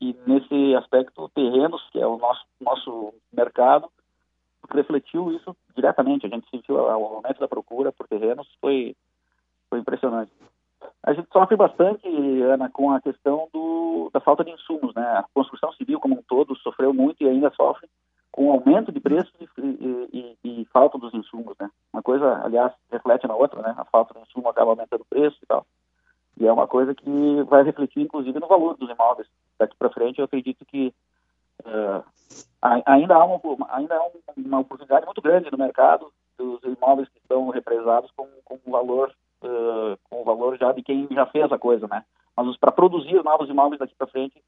E 0.00 0.16
nesse 0.26 0.74
aspecto, 0.74 1.28
terrenos, 1.34 1.86
que 1.90 2.00
é 2.00 2.06
o 2.06 2.16
nosso, 2.16 2.42
nosso 2.58 3.14
mercado, 3.30 3.90
refletiu 4.70 5.30
isso 5.32 5.54
diretamente. 5.76 6.24
A 6.24 6.30
gente 6.30 6.48
sentiu 6.48 6.76
o 6.76 6.88
aumento 6.88 7.38
da 7.38 7.46
procura 7.46 7.92
por 7.92 8.08
terrenos, 8.08 8.48
foi 8.60 8.96
foi 9.68 9.78
impressionante. 9.78 10.30
A 11.02 11.14
gente 11.14 11.28
sofre 11.32 11.56
bastante, 11.56 12.06
Ana, 12.42 12.68
com 12.68 12.90
a 12.90 13.00
questão 13.00 13.48
do, 13.52 14.10
da 14.12 14.20
falta 14.20 14.44
de 14.44 14.50
insumos, 14.50 14.94
né? 14.94 15.02
A 15.02 15.24
construção 15.32 15.72
civil 15.72 15.98
como 15.98 16.16
um 16.16 16.22
todo 16.22 16.54
sofreu 16.56 16.92
muito 16.92 17.22
e 17.22 17.28
ainda 17.28 17.50
sofre 17.54 17.88
com 18.32 18.50
aumento 18.50 18.90
de 18.90 18.98
preços 18.98 19.32
e, 19.40 19.62
e, 19.62 20.38
e, 20.42 20.62
e, 20.62 20.64
falta 20.72 20.96
dos 20.96 21.12
insumos, 21.12 21.54
né? 21.60 21.70
Uma 21.92 22.02
coisa, 22.02 22.40
aliás, 22.42 22.72
reflete 22.90 23.28
na 23.28 23.36
outra, 23.36 23.60
né? 23.60 23.74
A 23.76 23.84
falta 23.84 24.14
de 24.14 24.20
insumo 24.20 24.48
acaba 24.48 24.70
aumentando 24.70 25.02
o 25.02 25.06
preço 25.06 25.38
e 25.42 25.46
tal. 25.46 25.66
E 26.40 26.46
é 26.46 26.52
uma 26.52 26.66
coisa 26.66 26.94
que 26.94 27.42
vai 27.44 27.62
refletir, 27.62 28.00
inclusive, 28.00 28.40
no 28.40 28.48
valor 28.48 28.76
dos 28.78 28.88
imóveis. 28.88 29.28
Daqui 29.58 29.76
para 29.76 29.90
frente, 29.90 30.18
eu 30.18 30.24
acredito 30.24 30.64
que 30.64 30.94
uh, 31.60 32.02
ainda 32.86 33.14
há, 33.16 33.24
uma, 33.24 33.38
ainda 33.68 33.94
há 33.94 34.10
uma 34.36 34.60
oportunidade 34.60 35.04
muito 35.04 35.20
grande 35.20 35.50
no 35.52 35.58
mercado 35.58 36.10
dos 36.38 36.62
imóveis 36.64 37.08
que 37.10 37.18
estão 37.18 37.50
represados 37.50 38.10
com, 38.16 38.26
com 38.46 38.58
valor 38.70 39.12
uh, 39.42 39.98
com 40.08 40.22
o 40.22 40.24
valor 40.24 40.56
já 40.56 40.72
de 40.72 40.82
quem 40.82 41.06
já 41.10 41.26
fez 41.26 41.50
a 41.52 41.58
coisa, 41.58 41.86
né? 41.86 42.04
Mas 42.36 42.56
para 42.56 42.72
produzir 42.72 43.22
novos 43.22 43.48
imóveis 43.50 43.78
daqui 43.78 43.94
para 43.94 44.06
frente, 44.06 44.42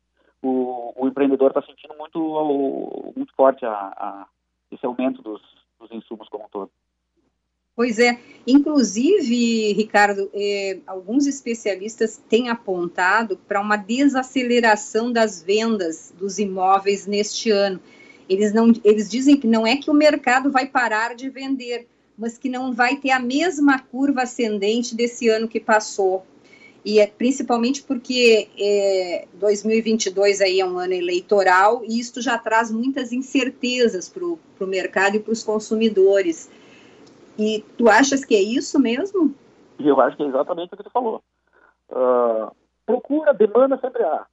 o, 0.47 0.93
o 0.97 1.09
empreendedor 1.09 1.49
está 1.49 1.63
sentindo 1.63 1.95
muito, 1.97 3.13
muito 3.17 3.35
forte 3.35 3.65
a, 3.65 3.71
a, 3.71 4.27
esse 4.71 4.85
aumento 4.85 5.23
dos, 5.23 5.43
dos 5.81 5.91
insumos 5.91 6.29
como 6.29 6.45
um 6.45 6.49
todo. 6.49 6.71
Pois 7.77 7.99
é, 7.99 8.21
inclusive, 8.47 9.73
Ricardo, 9.73 10.31
eh, 10.33 10.79
alguns 10.87 11.27
especialistas 11.27 12.23
têm 12.29 12.49
apontado 12.49 13.37
para 13.49 13.61
uma 13.61 13.77
desaceleração 13.77 15.11
das 15.11 15.43
vendas 15.43 16.15
dos 16.17 16.39
imóveis 16.39 17.05
neste 17.05 17.51
ano. 17.51 17.81
Eles, 18.29 18.55
não, 18.55 18.73
eles 18.85 19.11
dizem 19.11 19.37
que 19.37 19.49
não 19.49 19.67
é 19.67 19.77
que 19.77 19.91
o 19.91 19.95
mercado 19.95 20.53
vai 20.53 20.67
parar 20.67 21.17
de 21.17 21.29
vender, 21.29 21.89
mas 22.17 22.39
que 22.39 22.49
não 22.49 22.73
vai 22.73 22.95
ter 22.95 23.11
a 23.11 23.19
mesma 23.19 23.81
curva 23.81 24.23
ascendente 24.23 24.95
desse 24.95 25.29
ano 25.29 25.49
que 25.49 25.59
passou. 25.59 26.25
E 26.85 27.01
é 27.01 27.07
principalmente 27.07 27.83
porque 27.83 28.49
é, 28.59 29.27
2022 29.35 30.43
aí 30.43 30.61
é 30.61 30.67
um 30.67 30.79
ano 30.79 30.93
eleitoral 30.93 31.83
e 31.83 31.99
isto 31.99 32.21
já 32.21 32.37
traz 32.37 32.71
muitas 32.71 33.11
incertezas 33.11 34.09
para 34.09 34.25
o 34.25 34.69
mercado 34.69 35.17
e 35.17 35.21
para 35.21 35.33
os 35.33 35.43
consumidores. 35.43 36.51
E 37.39 37.65
tu 37.79 37.89
achas 37.89 38.23
que 38.25 38.35
é 38.35 38.43
isso 38.43 38.79
mesmo? 38.79 39.35
Eu 39.79 39.99
acho 40.01 40.17
que 40.17 40.23
é 40.23 40.27
exatamente 40.27 40.75
o 40.75 40.77
que 40.77 40.85
tu 40.85 40.91
falou. 40.91 41.23
Uh, 41.89 42.55
procura, 42.85 43.33
demanda 43.33 43.79
sempre 43.79 44.03
há, 44.03 44.27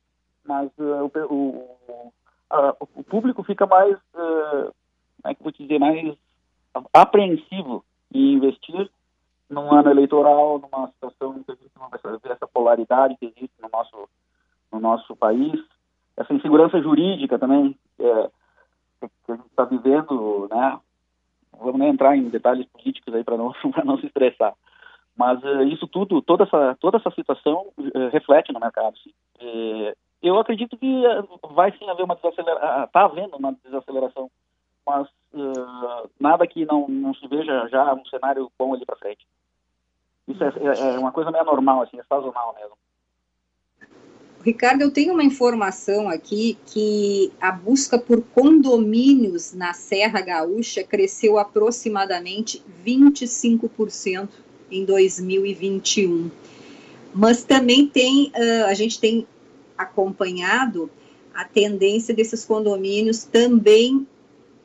mas 0.46 0.70
uh, 0.78 1.06
o, 1.06 1.34
o, 1.34 1.48
uh, 2.52 2.88
o, 2.96 3.04
público 3.04 3.44
fica 3.44 3.66
mais, 3.66 3.98
como 4.12 4.74
é 5.26 5.34
que 5.34 5.44
vou 5.44 5.52
te 5.52 5.64
dizer, 5.64 5.80
mais 5.80 6.18
apreensivo 6.94 7.84
em 8.14 8.34
investir 8.34 8.90
num 9.52 9.72
ano 9.74 9.92
eleitoral, 9.92 10.60
numa 10.60 10.88
situação 10.88 11.44
que 11.44 11.52
existe 11.52 11.78
uma, 11.78 11.90
essa 12.24 12.48
polaridade 12.48 13.18
que 13.18 13.26
existe 13.26 13.62
no 13.62 13.70
nosso, 13.72 14.10
no 14.72 14.80
nosso 14.80 15.16
país, 15.16 15.62
essa 16.16 16.34
insegurança 16.34 16.82
jurídica 16.82 17.38
também 17.38 17.78
é, 18.00 18.30
que 19.26 19.32
a 19.32 19.36
gente 19.36 19.48
está 19.48 19.66
vivendo, 19.66 20.48
né? 20.50 20.80
Vamos 21.60 21.80
nem 21.80 21.90
entrar 21.90 22.16
em 22.16 22.30
detalhes 22.30 22.66
políticos 22.68 23.14
aí 23.14 23.24
para 23.24 23.38
não, 23.38 23.54
não 23.86 23.98
se 23.98 24.08
estressar. 24.08 24.54
Mas 25.16 25.44
uh, 25.44 25.64
isso 25.64 25.88
tudo, 25.88 26.22
toda 26.22 26.46
essa, 26.46 26.76
toda 26.80 26.98
essa 26.98 27.12
situação 27.12 27.68
uh, 27.78 28.10
reflete 28.12 28.54
no 28.54 28.60
mercado. 28.60 28.96
Uh, 29.40 29.94
eu 30.24 30.40
acredito 30.40 30.78
que 30.78 31.04
vai 31.52 31.72
sim 31.78 31.90
haver 31.90 32.04
uma 32.04 32.16
desaceleração, 32.16 32.84
está 32.86 33.06
havendo 33.06 33.36
uma 33.38 33.54
desaceleração 33.64 34.30
mas 34.84 35.08
nada 36.20 36.46
que 36.48 36.66
não, 36.66 36.88
não 36.88 37.14
se 37.14 37.26
veja 37.28 37.68
já 37.70 37.94
um 37.94 38.04
cenário 38.06 38.52
bom 38.58 38.74
ali 38.74 38.84
para 38.86 38.98
frente. 38.98 39.26
Isso 40.28 40.44
é, 40.44 40.48
é, 40.48 40.96
é, 40.96 41.00
uma 41.00 41.12
coisa 41.12 41.32
meio 41.32 41.44
normal, 41.44 41.82
assim, 41.82 42.00
é 42.00 42.04
sazonal 42.04 42.56
mesmo. 42.60 42.78
Ricardo, 44.44 44.82
eu 44.82 44.92
tenho 44.92 45.14
uma 45.14 45.24
informação 45.24 46.10
aqui 46.10 46.58
que 46.66 47.32
a 47.40 47.52
busca 47.52 48.00
por 48.00 48.24
condomínios 48.24 49.54
na 49.54 49.74
Serra 49.74 50.20
Gaúcha 50.20 50.84
cresceu 50.84 51.38
aproximadamente 51.38 52.64
25% 52.84 54.30
em 54.72 54.84
2021. 54.84 56.32
Mas 57.14 57.44
também 57.44 57.88
tem, 57.88 58.30
uh, 58.30 58.66
a 58.68 58.74
gente 58.74 59.00
tem 59.00 59.28
acompanhado 59.78 60.90
a 61.34 61.46
tendência 61.46 62.14
desses 62.14 62.44
condomínios 62.44 63.24
também 63.24 64.08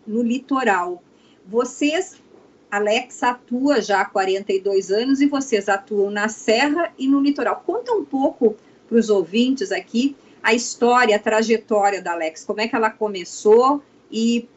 no 0.07 0.23
litoral. 0.23 1.03
Vocês, 1.45 2.21
Alex, 2.71 3.23
atua 3.23 3.81
já 3.81 4.01
há 4.01 4.05
42 4.05 4.91
anos 4.91 5.21
e 5.21 5.27
vocês 5.27 5.69
atuam 5.69 6.11
na 6.11 6.29
Serra 6.29 6.93
e 6.99 7.07
no 7.07 7.21
litoral. 7.21 7.63
Conta 7.65 7.93
um 7.93 8.05
pouco 8.05 8.57
para 8.89 8.99
os 8.99 9.09
ouvintes 9.09 9.73
aqui 9.73 10.17
a 10.43 10.55
história, 10.55 11.17
a 11.17 11.19
trajetória 11.19 12.01
da 12.01 12.13
Alex, 12.13 12.45
como 12.45 12.61
é 12.61 12.69
que 12.69 12.77
ela 12.77 12.91
começou 12.91 13.83
e 14.11 14.49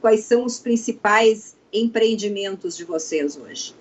quais 0.00 0.24
são 0.24 0.44
os 0.44 0.58
principais 0.58 1.56
empreendimentos 1.72 2.76
de 2.76 2.84
vocês 2.84 3.36
hoje. 3.36 3.74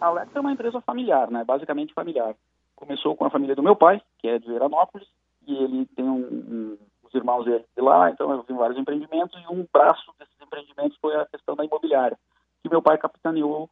A 0.00 0.06
Alex 0.06 0.30
é 0.34 0.40
uma 0.40 0.52
empresa 0.52 0.80
familiar, 0.80 1.30
né? 1.30 1.42
basicamente 1.44 1.92
familiar. 1.92 2.36
Começou 2.76 3.16
com 3.16 3.24
a 3.24 3.30
família 3.30 3.56
do 3.56 3.62
meu 3.62 3.74
pai, 3.74 4.00
que 4.18 4.28
é 4.28 4.38
de 4.38 4.46
Veranópolis, 4.46 5.08
e 5.48 5.56
ele 5.56 5.86
tem 5.96 6.04
um, 6.04 6.20
um 6.20 6.78
os 7.06 7.14
irmãos 7.14 7.44
dele 7.44 7.64
de 7.76 7.82
lá, 7.82 8.10
então 8.10 8.30
eu 8.30 8.42
vi 8.42 8.52
vários 8.52 8.78
empreendimentos 8.78 9.40
e 9.40 9.52
um 9.52 9.66
braço 9.72 10.12
desses 10.18 10.34
empreendimentos 10.40 10.98
foi 10.98 11.14
a 11.16 11.26
questão 11.26 11.54
da 11.54 11.64
imobiliária, 11.64 12.18
que 12.66 12.72
meu 12.72 12.82
pai 12.82 12.98
capitaneou 12.98 13.70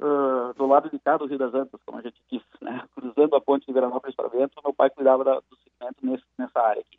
uh, 0.00 0.54
do 0.54 0.66
lado 0.66 0.90
de 0.90 0.98
cá 0.98 1.16
do 1.16 1.26
Rio 1.26 1.38
das 1.38 1.54
Antas, 1.54 1.80
como 1.84 1.98
a 1.98 2.02
gente 2.02 2.20
disse, 2.30 2.46
né? 2.60 2.82
cruzando 2.94 3.34
a 3.36 3.40
ponte 3.40 3.66
de 3.66 3.72
Veranópolis 3.72 4.14
para 4.14 4.28
dentro, 4.28 4.60
meu 4.62 4.74
pai 4.74 4.90
cuidava 4.90 5.24
da, 5.24 5.34
do 5.34 5.56
segmento 5.64 6.04
nesse, 6.04 6.24
nessa 6.38 6.60
área 6.60 6.80
aqui. 6.80 6.98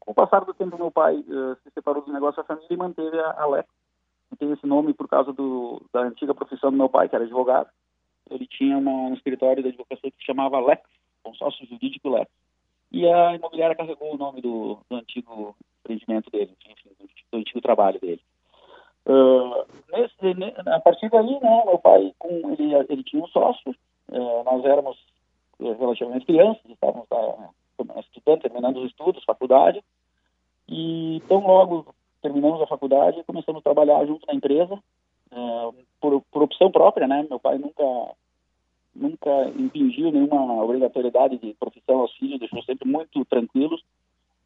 Com 0.00 0.12
o 0.12 0.14
passar 0.14 0.44
do 0.44 0.54
tempo, 0.54 0.76
meu 0.76 0.90
pai 0.90 1.16
uh, 1.16 1.56
se 1.62 1.70
separou 1.70 2.02
do 2.02 2.12
negócio 2.12 2.42
da 2.42 2.46
família 2.46 2.68
e 2.70 2.76
manteve 2.76 3.18
a, 3.18 3.30
a 3.30 3.64
que 4.30 4.36
tem 4.36 4.52
esse 4.52 4.66
nome 4.66 4.92
por 4.92 5.08
causa 5.08 5.32
do, 5.32 5.82
da 5.92 6.00
antiga 6.00 6.34
profissão 6.34 6.70
do 6.70 6.76
meu 6.76 6.88
pai, 6.88 7.08
que 7.08 7.14
era 7.14 7.24
advogado. 7.24 7.70
Ele 8.30 8.46
tinha 8.46 8.76
uma, 8.76 8.90
um 8.90 9.14
escritório 9.14 9.62
de 9.62 9.70
advocacia 9.70 10.10
que 10.10 10.18
se 10.18 10.26
chamava 10.26 10.60
Lex, 10.60 10.82
consórcio 11.22 11.66
jurídico 11.66 12.10
Lex 12.10 12.30
e 12.90 13.06
a 13.06 13.34
imobiliária 13.34 13.76
carregou 13.76 14.14
o 14.14 14.18
nome 14.18 14.40
do, 14.40 14.78
do 14.88 14.96
antigo 14.96 15.54
empreendimento 15.80 16.30
dele, 16.30 16.56
enfim, 16.66 16.90
do, 16.98 17.06
do, 17.06 17.38
antigo 17.38 17.60
trabalho 17.60 18.00
dele. 18.00 18.20
Uh, 19.08 19.64
nesse, 19.90 20.54
a 20.66 20.80
partir 20.80 21.08
dali, 21.08 21.40
né, 21.40 21.62
meu 21.64 21.78
pai, 21.78 22.12
com, 22.18 22.28
ele, 22.52 22.74
ele 22.90 23.02
tinha 23.02 23.24
um 23.24 23.28
sócio, 23.28 23.74
uh, 24.10 24.44
nós 24.44 24.62
éramos 24.66 24.98
eh, 25.62 25.72
relativamente 25.72 26.26
crianças, 26.26 26.62
estávamos 26.68 27.06
uh, 27.10 28.00
estudando, 28.00 28.42
terminando 28.42 28.76
os 28.76 28.90
estudos, 28.90 29.24
faculdade, 29.24 29.82
e 30.68 31.22
tão 31.26 31.38
logo 31.38 31.94
terminamos 32.20 32.60
a 32.60 32.66
faculdade, 32.66 33.24
começamos 33.24 33.60
a 33.60 33.62
trabalhar 33.62 34.04
junto 34.04 34.26
na 34.26 34.34
empresa, 34.34 34.78
por, 36.00 36.22
por 36.30 36.42
opção 36.42 36.70
própria, 36.70 37.06
né, 37.06 37.26
meu 37.28 37.40
pai 37.40 37.56
nunca 37.56 37.84
nunca 38.94 39.30
impingiu 39.56 40.10
nenhuma 40.10 40.62
obrigatoriedade 40.64 41.38
de 41.38 41.54
profissão 41.54 42.00
aos 42.00 42.12
filhos, 42.16 42.40
deixou 42.40 42.62
sempre 42.64 42.88
muito 42.88 43.24
tranquilos. 43.26 43.80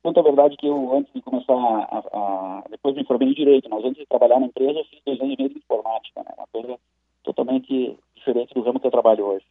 À 0.05 0.23
verdade 0.23 0.57
que 0.57 0.67
eu, 0.67 0.97
antes 0.97 1.13
de 1.13 1.23
começar 1.23 1.55
a, 1.55 1.99
a, 1.99 2.65
depois 2.69 2.95
me 2.95 3.05
formei 3.05 3.29
em 3.29 3.35
Direito, 3.35 3.71
mas 3.71 3.85
antes 3.85 3.99
de 3.99 4.07
trabalhar 4.07 4.41
na 4.41 4.47
empresa, 4.47 4.81
eu 4.81 4.85
fiz 4.85 5.01
dois 5.07 5.21
anos 5.21 5.35
e 5.35 5.37
meio 5.37 5.51
de 5.51 5.59
informática, 5.59 6.23
né? 6.23 6.31
uma 6.37 6.47
coisa 6.53 6.79
totalmente 7.23 7.97
diferente 8.17 8.53
do 8.53 8.63
ramo 8.63 8.81
que 8.81 8.87
eu 8.87 8.91
trabalho 8.91 9.25
hoje. 9.27 9.45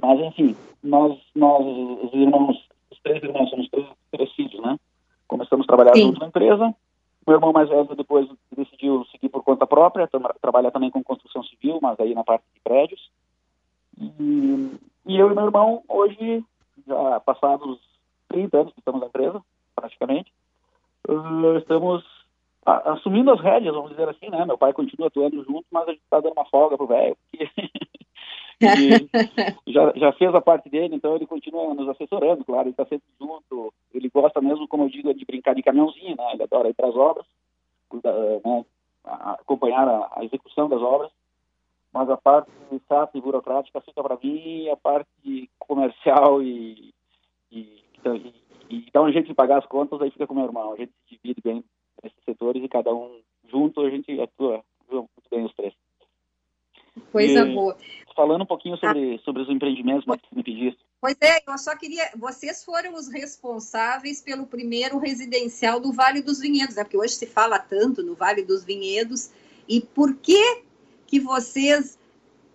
Mas, 0.00 0.20
enfim, 0.20 0.54
nós, 0.82 1.18
nós 1.34 1.64
os 1.64 2.12
irmãos, 2.12 2.68
os 2.90 2.98
três 3.00 3.22
irmãos, 3.22 3.48
somos 3.48 3.68
três, 3.70 3.86
três 4.10 4.32
filhos, 4.32 4.60
né? 4.60 4.78
Começamos 5.26 5.64
a 5.64 5.66
trabalhar 5.66 5.94
Sim. 5.94 6.08
junto 6.08 6.20
na 6.20 6.26
empresa. 6.26 6.74
Meu 7.26 7.36
irmão 7.36 7.52
mais 7.52 7.70
velho 7.70 7.96
depois 7.96 8.28
decidiu 8.54 9.06
seguir 9.06 9.30
por 9.30 9.42
conta 9.42 9.66
própria, 9.66 10.08
trabalhar 10.42 10.70
também 10.70 10.90
com 10.90 11.02
construção 11.02 11.42
civil, 11.42 11.78
mas 11.80 11.98
aí 11.98 12.14
na 12.14 12.22
parte 12.22 12.44
de 12.54 12.60
prédios. 12.60 13.10
E, 13.98 14.78
e 15.06 15.18
eu 15.18 15.30
e 15.30 15.34
meu 15.34 15.46
irmão, 15.46 15.82
hoje, 15.88 16.44
já 16.86 17.20
passados 17.20 17.78
30 18.28 18.58
anos 18.58 18.72
que 18.74 18.80
estamos 18.80 19.00
na 19.00 19.06
empresa, 19.06 19.42
praticamente, 19.84 20.32
uh, 21.08 21.58
estamos 21.58 22.04
assumindo 22.64 23.30
as 23.30 23.40
rédeas, 23.40 23.74
vamos 23.74 23.90
dizer 23.90 24.08
assim, 24.08 24.30
né? 24.30 24.44
Meu 24.46 24.56
pai 24.56 24.72
continua 24.72 25.08
atuando 25.08 25.44
junto, 25.44 25.66
mas 25.70 25.86
a 25.86 25.92
gente 25.92 26.02
está 26.02 26.18
dando 26.18 26.32
uma 26.32 26.46
folga 26.46 26.78
pro 26.78 26.86
velho, 26.86 27.16
porque 27.30 27.50
já, 29.68 29.92
já 29.94 30.12
fez 30.12 30.34
a 30.34 30.40
parte 30.40 30.70
dele, 30.70 30.94
então 30.94 31.14
ele 31.14 31.26
continua 31.26 31.74
nos 31.74 31.88
assessorando, 31.90 32.42
claro, 32.44 32.62
ele 32.62 32.70
está 32.70 32.86
sempre 32.86 33.06
junto, 33.20 33.72
ele 33.92 34.08
gosta 34.08 34.40
mesmo, 34.40 34.66
como 34.66 34.84
eu 34.84 34.88
digo, 34.88 35.12
de 35.12 35.26
brincar 35.26 35.54
de 35.54 35.62
caminhãozinho, 35.62 36.16
né? 36.16 36.32
Ele 36.32 36.42
adora 36.42 36.70
ir 36.70 36.74
para 36.74 36.88
as 36.88 36.96
obras, 36.96 37.26
né? 37.92 38.64
acompanhar 39.04 39.86
a, 39.86 40.10
a, 40.16 40.24
execução 40.24 40.66
das 40.66 40.80
obras, 40.80 41.10
mas 41.92 42.08
a 42.08 42.16
parte 42.16 42.50
SAP 42.88 43.16
e 43.16 43.20
burocrática 43.20 43.80
fica 43.82 44.02
para 44.02 44.16
mim, 44.22 44.70
a 44.70 44.76
parte 44.76 45.50
comercial 45.58 46.42
e, 46.42 46.94
e, 47.52 47.84
e, 48.06 48.43
e 48.70 48.86
dá 48.92 49.02
um 49.02 49.12
jeito 49.12 49.28
de 49.28 49.34
pagar 49.34 49.58
as 49.58 49.66
contas, 49.66 50.00
aí 50.00 50.10
fica 50.10 50.26
com 50.26 50.34
meu 50.34 50.44
irmão, 50.44 50.72
a 50.72 50.76
gente 50.76 50.92
se 51.08 51.16
divide 51.16 51.40
bem 51.42 51.64
nesses 52.02 52.18
setores 52.24 52.62
e 52.62 52.68
cada 52.68 52.92
um 52.94 53.20
junto 53.50 53.80
a 53.80 53.90
gente 53.90 54.20
atua, 54.20 54.62
muito 54.90 55.08
bem 55.30 55.44
os 55.44 55.54
três. 55.54 55.74
Coisa 57.10 57.40
e, 57.40 57.54
boa. 57.54 57.76
Falando 58.14 58.42
um 58.42 58.46
pouquinho 58.46 58.76
sobre, 58.76 59.14
ah. 59.14 59.18
sobre 59.24 59.42
os 59.42 59.48
empreendimentos 59.48 60.04
você 60.04 60.20
me 60.32 60.42
pedisse. 60.42 60.78
Pois 61.00 61.16
é, 61.20 61.42
eu 61.46 61.58
só 61.58 61.76
queria. 61.76 62.08
Vocês 62.16 62.64
foram 62.64 62.94
os 62.94 63.08
responsáveis 63.08 64.22
pelo 64.22 64.46
primeiro 64.46 64.98
residencial 64.98 65.80
do 65.80 65.92
Vale 65.92 66.22
dos 66.22 66.40
Vinhedos, 66.40 66.76
né? 66.76 66.84
Porque 66.84 66.96
hoje 66.96 67.14
se 67.14 67.26
fala 67.26 67.58
tanto 67.58 68.02
no 68.02 68.14
Vale 68.14 68.44
dos 68.44 68.64
Vinhedos. 68.64 69.32
E 69.68 69.80
por 69.80 70.14
que 70.16 70.62
que 71.06 71.18
vocês 71.18 71.98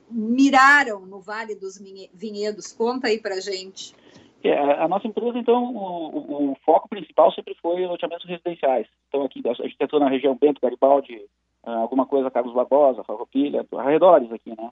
miraram 0.09 1.05
no 1.05 1.19
Vale 1.19 1.53
dos 1.53 1.77
Vinhedos? 2.13 2.71
Conta 2.71 3.07
aí 3.07 3.19
pra 3.19 3.39
gente. 3.41 3.93
É, 4.43 4.57
a 4.57 4.87
nossa 4.87 5.05
empresa, 5.05 5.37
então, 5.37 5.75
o, 5.75 6.51
o, 6.51 6.57
foco 6.65 6.87
principal 6.87 7.31
sempre 7.33 7.53
foi 7.61 7.85
loteamentos 7.85 8.25
residenciais. 8.25 8.87
Então, 9.07 9.23
aqui, 9.23 9.41
a 9.45 9.53
gente 9.53 9.75
atua 9.81 9.99
na 9.99 10.09
região 10.09 10.37
Bento, 10.39 10.61
Garibaldi, 10.61 11.21
ah, 11.63 11.79
alguma 11.79 12.05
coisa 12.05 12.31
Carlos 12.31 12.53
Barbosa, 12.53 13.03
Farroupilha, 13.03 13.65
arredores 13.77 14.31
aqui, 14.31 14.49
né? 14.49 14.69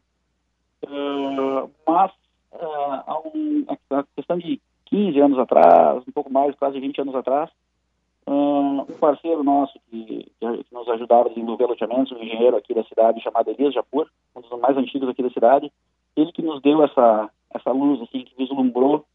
Uh, 0.84 1.70
mas, 1.86 2.12
uh, 2.54 3.28
um, 3.36 3.66
a 3.90 4.04
questão 4.16 4.38
de 4.38 4.62
15 4.86 5.20
anos 5.20 5.40
atrás, 5.40 6.04
um 6.08 6.12
pouco 6.12 6.32
mais, 6.32 6.56
quase 6.56 6.80
20 6.80 7.02
anos 7.02 7.16
atrás, 7.16 7.50
um 8.26 8.86
parceiro 9.00 9.44
nosso 9.44 9.80
que, 9.90 10.32
que, 10.40 10.66
nos 10.72 10.88
ajudava 10.90 11.28
a 11.28 11.30
desenvolver 11.30 11.66
loteamentos, 11.66 12.12
um 12.12 12.22
engenheiro 12.22 12.56
aqui 12.56 12.74
da 12.74 12.84
cidade 12.84 13.22
chamado 13.22 13.50
Elias 13.50 13.74
Japur, 13.74 14.08
um 14.36 14.42
dos 14.42 14.60
mais 14.60 14.78
antigos 14.78 15.10
aqui 15.10 15.24
da 15.24 15.30
cidade, 15.30 15.72
ele 16.16 16.32
que 16.32 16.42
nos 16.42 16.62
deu 16.62 16.84
essa, 16.84 17.30
essa 17.54 17.72
luz, 17.72 18.02
assim, 18.02 18.24
que 18.24 18.36
vislumbrou 18.38 19.06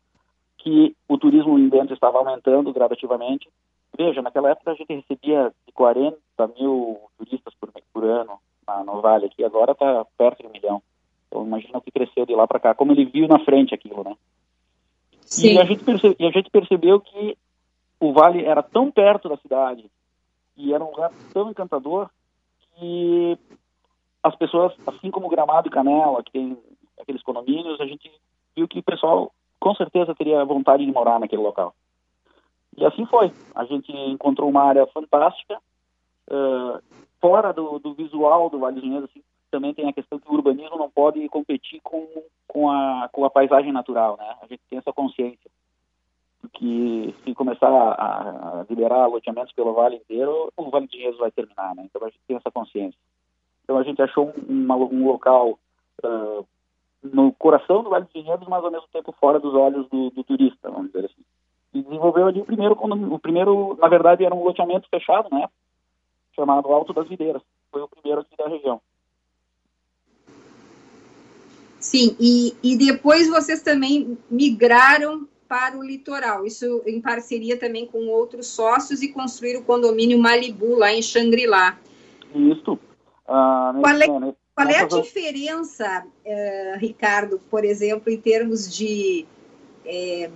que 0.63 0.97
o 1.09 1.19
turismo 1.19 1.59
em 1.59 1.69
Bento 1.69 1.93
estava 1.93 2.19
aumentando 2.19 2.73
gradativamente. 2.73 3.49
Veja, 3.97 4.23
naquela 4.23 4.51
época 4.51 4.71
a 4.71 4.75
gente 4.75 4.93
recebia 4.93 5.53
40 5.75 6.17
mil 6.59 7.01
turistas 7.19 7.53
por, 7.61 7.71
por 7.93 8.05
ano 8.05 8.39
na, 8.67 8.85
no 8.85 9.01
Vale 9.01 9.27
aqui, 9.27 9.45
agora 9.45 9.73
está 9.73 10.05
perto 10.17 10.41
de 10.41 10.47
um 10.47 10.53
milhão. 10.53 10.83
Então 11.27 11.45
imagina 11.45 11.79
o 11.79 11.81
que 11.81 11.91
cresceu 11.91 12.25
de 12.25 12.35
lá 12.35 12.47
para 12.47 12.61
cá, 12.61 12.75
como 12.75 12.93
ele 12.93 13.05
viu 13.05 13.27
na 13.27 13.39
frente 13.41 13.75
aquilo, 13.75 14.05
né? 14.05 14.17
Sim. 15.23 15.55
E 15.55 15.59
a, 15.59 15.65
gente 15.65 15.83
percebe, 15.83 16.17
e 16.19 16.27
a 16.27 16.31
gente 16.31 16.51
percebeu 16.51 17.01
que 17.01 17.37
o 17.99 18.13
Vale 18.13 18.45
era 18.45 18.63
tão 18.63 18.91
perto 18.91 19.29
da 19.29 19.37
cidade 19.39 19.91
e 20.57 20.73
era 20.73 20.85
um 20.85 20.91
lugar 20.91 21.11
tão 21.33 21.51
encantador 21.51 22.09
que 22.75 23.39
as 24.23 24.37
pessoas, 24.37 24.73
assim 24.87 25.11
como 25.11 25.29
Gramado 25.29 25.69
e 25.69 25.71
Canela, 25.71 26.23
que 26.23 26.33
tem 26.33 26.57
aqueles 27.01 27.23
condomínios, 27.23 27.81
a 27.81 27.87
gente 27.87 28.11
viu 28.55 28.69
que 28.69 28.79
o 28.79 28.83
pessoal 28.83 29.33
com 29.63 29.77
certeza 29.77 30.13
teria 30.13 30.45
vontade 30.45 30.85
de 30.85 30.91
morar 30.91 31.21
naquele 31.21 31.41
local. 31.41 31.73
E 32.77 32.85
assim 32.85 33.07
foi. 33.07 33.33
A 33.55 33.65
gente 33.65 33.93
encontrou 33.93 34.51
uma 34.51 34.65
área 34.65 34.85
fantástica, 34.89 35.57
uh, 36.29 36.83
fora 37.21 37.53
do, 37.53 37.79
do, 37.79 37.95
visual 37.95 38.51
do 38.51 38.59
Vale 38.59 38.75
do 38.75 38.81
Vinhedo, 38.81 39.05
assim, 39.05 39.23
também 39.53 39.73
tem 39.73 39.89
a 39.89 39.93
questão 39.93 40.19
que 40.19 40.29
o 40.29 40.35
urbanismo 40.35 40.77
não 40.77 40.91
pode 40.91 41.29
competir 41.29 41.81
com, 41.81 42.09
com, 42.49 42.69
a, 42.69 43.09
com 43.13 43.25
a 43.25 43.31
paisagem 43.31 43.71
natural, 43.71 44.17
né? 44.17 44.35
A 44.43 44.47
gente 44.49 44.63
tem 44.69 44.81
essa 44.81 44.93
consciência. 44.93 45.49
Que 46.55 47.15
se 47.23 47.33
começar 47.33 47.69
a, 47.69 48.63
a 48.63 48.67
liberar 48.69 49.07
loteamentos 49.07 49.53
pelo 49.53 49.75
vale 49.75 49.97
inteiro, 49.97 50.53
o 50.57 50.71
Vale 50.71 50.89
do 50.89 50.91
Vinhedo 50.91 51.19
vai 51.19 51.31
terminar, 51.31 51.73
né? 51.77 51.85
Então 51.85 52.05
a 52.05 52.11
gente 52.11 52.21
tem 52.27 52.37
essa 52.37 52.51
consciência. 52.51 52.99
Então 53.63 53.79
a 53.79 53.85
gente 53.85 54.03
achou 54.03 54.35
um, 54.49 54.73
um 54.73 55.07
local 55.07 55.57
uh, 56.05 56.45
no 57.03 57.33
coração 57.33 57.83
do 57.83 57.91
Vale 57.91 58.05
dos 58.05 58.13
Vinhedos, 58.13 58.47
mas 58.49 58.65
ao 58.65 58.71
mesmo 58.71 58.87
tempo 58.93 59.15
fora 59.21 59.41
dos 59.41 59.55
olhos 59.55 59.89
do, 59.89 60.11
do 60.11 60.23
turista, 60.23 60.71
vamos 60.71 60.87
dizer 60.93 61.07
assim. 61.07 61.23
E 61.75 61.83
desenvolveu 61.83 62.27
ali 62.27 62.41
o 62.41 62.45
primeiro, 62.45 62.75
o 62.75 63.19
primeiro, 63.19 63.77
na 63.81 63.89
verdade, 63.89 64.25
era 64.25 64.35
um 64.35 64.45
loteamento 64.45 64.89
fechado, 64.89 65.29
né? 65.31 65.49
Chamado 66.37 66.69
Alto 66.69 66.93
das 66.93 67.09
Videiras. 67.09 67.43
Foi 67.71 67.83
o 67.83 67.89
primeiro 67.89 68.21
aqui 68.21 68.37
da 68.37 68.49
região. 68.49 68.81
Sim, 71.81 72.17
e, 72.21 72.55
e 72.63 72.77
depois 72.77 73.29
vocês 73.29 73.63
também 73.63 74.17
migraram 74.31 75.27
para 75.49 75.77
o 75.77 75.83
litoral, 75.83 76.47
isso 76.47 76.83
em 76.87 77.01
parceria 77.01 77.59
também 77.59 77.87
com 77.87 78.07
outros 78.07 78.47
sócios 78.47 79.03
e 79.03 79.13
construíram 79.13 79.61
o 79.61 79.65
condomínio 79.65 80.19
Malibu 80.19 80.77
lá 80.77 80.93
em 80.93 81.03
Xangri-Lá. 81.03 81.79
Isso. 82.35 82.79
Ah, 83.27 83.75
Qual 83.79 83.97
é, 83.97 84.35
qual 84.55 84.69
é 84.69 84.81
a 84.81 84.87
diferença, 84.87 86.05
uh, 86.05 86.79
Ricardo, 86.79 87.41
por 87.51 87.65
exemplo, 87.65 88.13
em 88.13 88.21
termos 88.21 88.75
de 88.75 89.27
é, 89.85 90.31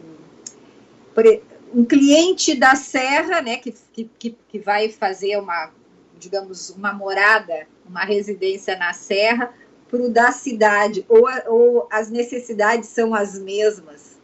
um 1.74 1.84
cliente 1.84 2.58
da 2.58 2.74
Serra, 2.74 3.42
né, 3.42 3.56
que, 3.56 3.72
que, 4.18 4.36
que 4.48 4.58
vai 4.58 4.88
fazer 4.88 5.38
uma, 5.38 5.70
digamos, 6.18 6.70
uma 6.70 6.92
morada, 6.92 7.66
uma 7.86 8.04
residência 8.04 8.76
na 8.76 8.92
Serra, 8.92 9.52
para 9.88 10.02
o 10.02 10.12
da 10.12 10.32
cidade, 10.32 11.04
ou, 11.08 11.28
ou 11.46 11.88
as 11.92 12.10
necessidades 12.10 12.88
são 12.88 13.14
as 13.14 13.38
mesmas? 13.38 14.20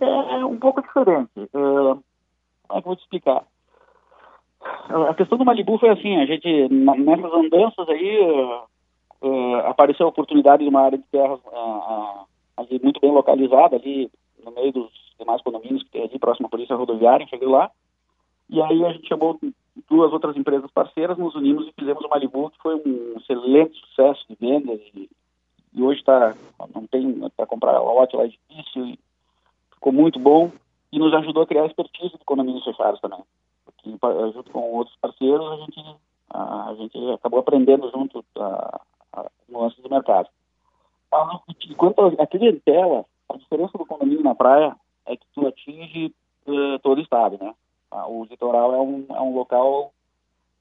É, 0.00 0.04
é 0.04 0.44
um 0.44 0.58
pouco 0.58 0.82
diferente. 0.82 1.30
É, 1.36 1.48
como 1.48 2.02
é 2.70 2.74
que 2.74 2.78
eu 2.78 2.82
vou 2.82 2.96
te 2.96 3.02
explicar? 3.02 3.44
A 5.08 5.14
questão 5.14 5.38
do 5.38 5.44
Malibu 5.44 5.78
foi 5.78 5.90
assim, 5.90 6.16
a 6.16 6.26
gente, 6.26 6.68
nessas 6.68 7.32
andanças 7.32 7.88
aí, 7.88 8.62
uh, 9.22 9.56
apareceu 9.66 10.06
a 10.06 10.08
oportunidade 10.08 10.62
de 10.62 10.68
uma 10.68 10.82
área 10.82 10.98
de 10.98 11.04
terras 11.04 11.40
uh, 11.46 12.26
ali 12.56 12.80
muito 12.82 13.00
bem 13.00 13.10
localizada, 13.10 13.76
ali 13.76 14.10
no 14.44 14.50
meio 14.52 14.72
dos 14.72 14.90
demais 15.18 15.40
condomínios 15.42 15.82
que 15.84 15.90
tem 15.90 16.02
ali, 16.02 16.18
próximo 16.18 16.46
à 16.46 16.50
polícia 16.50 16.76
rodoviária, 16.76 17.26
cheguei 17.28 17.48
lá, 17.48 17.70
e 18.50 18.60
aí 18.60 18.84
a 18.84 18.92
gente 18.92 19.08
chamou 19.08 19.38
duas 19.88 20.12
outras 20.12 20.36
empresas 20.36 20.70
parceiras, 20.70 21.16
nos 21.16 21.34
unimos 21.34 21.66
e 21.66 21.72
fizemos 21.72 22.04
o 22.04 22.08
Malibu, 22.08 22.50
que 22.50 22.58
foi 22.58 22.74
um 22.74 23.14
excelente 23.16 23.78
sucesso 23.78 24.24
de 24.28 24.36
vendas, 24.38 24.80
e, 24.94 25.08
e 25.72 25.82
hoje 25.82 26.00
está, 26.00 26.34
não 26.74 26.86
tem, 26.86 27.20
para 27.36 27.46
comprar 27.46 27.78
lote 27.80 28.16
lá 28.16 28.24
é 28.24 28.28
difícil, 28.28 28.98
ficou 29.74 29.92
muito 29.92 30.18
bom, 30.18 30.50
e 30.92 30.98
nos 30.98 31.14
ajudou 31.14 31.42
a 31.42 31.46
criar 31.46 31.62
a 31.62 31.66
expertise 31.66 32.18
de 32.18 32.24
condomínios 32.24 32.64
fechados 32.64 33.00
também. 33.00 33.22
Porque, 33.64 33.90
junto 34.34 34.50
com 34.50 34.60
outros 34.72 34.96
parceiros, 35.00 35.50
a 35.50 35.56
gente, 35.56 35.96
a, 36.28 36.74
gente 36.76 37.10
acabou 37.12 37.40
aprendendo 37.40 37.90
junto 37.90 38.22
a, 38.36 38.80
nuances 39.48 39.82
do 39.82 39.90
mercado. 39.90 40.28
Quanto 41.76 42.00
à 42.20 42.26
clientela, 42.26 43.04
a 43.28 43.36
diferença 43.36 43.76
do 43.76 43.86
condomínio 43.86 44.22
na 44.22 44.34
praia 44.34 44.74
é 45.06 45.16
que 45.16 45.26
tu 45.34 45.46
atinge 45.46 46.14
uh, 46.46 46.78
todo 46.80 46.98
o 46.98 47.02
estado, 47.02 47.38
né? 47.40 47.54
Ah, 47.90 48.06
o 48.08 48.24
litoral 48.24 48.74
é 48.74 48.80
um, 48.80 49.06
é 49.10 49.20
um 49.20 49.34
local, 49.34 49.92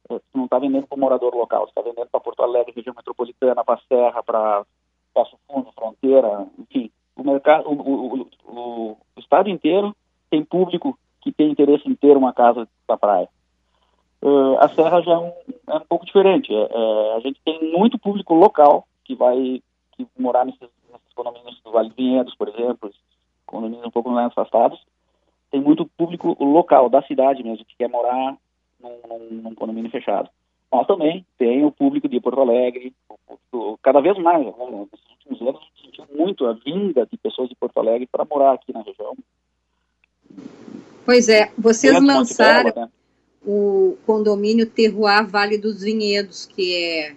uh, 0.09 0.19
tu 0.19 0.37
não 0.37 0.45
está 0.45 0.59
vendendo 0.59 0.87
para 0.87 0.97
o 0.97 0.99
morador 0.99 1.33
local, 1.33 1.65
está 1.65 1.81
vendendo 1.81 2.07
para 2.07 2.19
Porto 2.19 2.43
Alegre, 2.43 2.73
região 2.75 2.93
metropolitana, 2.95 3.63
para 3.63 3.81
Serra, 3.87 4.21
para 4.21 4.65
Passo 5.13 5.37
Fundo, 5.47 5.71
Fronteira, 5.71 6.45
enfim. 6.59 6.91
O, 7.15 7.23
mercado, 7.23 7.69
o, 7.69 7.73
o, 7.73 8.27
o, 8.45 8.97
o 9.15 9.19
estado 9.19 9.49
inteiro 9.49 9.95
tem 10.29 10.43
público 10.43 10.97
que 11.21 11.31
tem 11.31 11.51
interesse 11.51 11.87
em 11.87 11.95
ter 11.95 12.17
uma 12.17 12.33
casa 12.33 12.67
na 12.89 12.97
praia. 12.97 13.29
Uh, 14.21 14.55
a 14.59 14.69
Serra 14.69 15.01
já 15.01 15.13
é 15.13 15.17
um, 15.17 15.33
é 15.67 15.75
um 15.75 15.85
pouco 15.89 16.05
diferente. 16.05 16.53
É, 16.53 16.67
é, 16.69 17.15
a 17.15 17.19
gente 17.21 17.41
tem 17.43 17.71
muito 17.71 17.97
público 17.97 18.35
local 18.35 18.87
que 19.03 19.15
vai 19.15 19.61
que 19.97 20.07
morar 20.17 20.45
nesses, 20.45 20.61
nesses 20.61 21.13
condomínios 21.15 21.59
do 21.63 21.71
Vale 21.71 21.89
de 21.89 21.95
Vinhedos, 21.95 22.35
por 22.35 22.47
exemplo, 22.47 22.91
condomínios 23.47 23.87
um 23.87 23.91
pouco 23.91 24.09
mais 24.09 24.27
afastados. 24.27 24.79
Tem 25.49 25.59
muito 25.59 25.89
público 25.97 26.37
local, 26.39 26.87
da 26.87 27.01
cidade 27.01 27.43
mesmo, 27.43 27.65
que 27.65 27.75
quer 27.75 27.89
morar 27.89 28.37
num, 28.79 28.99
num, 29.09 29.41
num 29.41 29.55
condomínio 29.55 29.89
fechado. 29.89 30.29
Mas 30.71 30.87
também 30.87 31.25
tem 31.37 31.65
o 31.65 31.71
público 31.71 32.07
de 32.07 32.19
Porto 32.21 32.41
Alegre, 32.41 32.93
o, 33.09 33.57
o, 33.57 33.77
cada 33.79 33.99
vez 33.99 34.17
mais, 34.19 34.45
né, 34.45 34.53
nesses 34.91 35.09
últimos 35.09 35.41
anos, 35.41 35.61
a 35.61 35.63
gente 35.63 35.97
sentiu 35.97 36.05
muito 36.15 36.45
a 36.45 36.53
vinda 36.53 37.05
de 37.05 37.17
pessoas 37.17 37.49
de 37.49 37.55
Porto 37.55 37.77
Alegre 37.79 38.07
para 38.09 38.23
morar 38.23 38.53
aqui 38.53 38.71
na 38.71 38.81
região. 38.81 39.17
Pois 41.05 41.27
é, 41.27 41.51
vocês 41.57 41.99
lançaram... 42.01 42.71
Né? 42.75 42.89
O 43.45 43.97
condomínio 44.05 44.65
Terroir 44.65 45.27
Vale 45.27 45.57
dos 45.57 45.81
Vinhedos, 45.81 46.45
que 46.45 46.75
é 46.75 47.15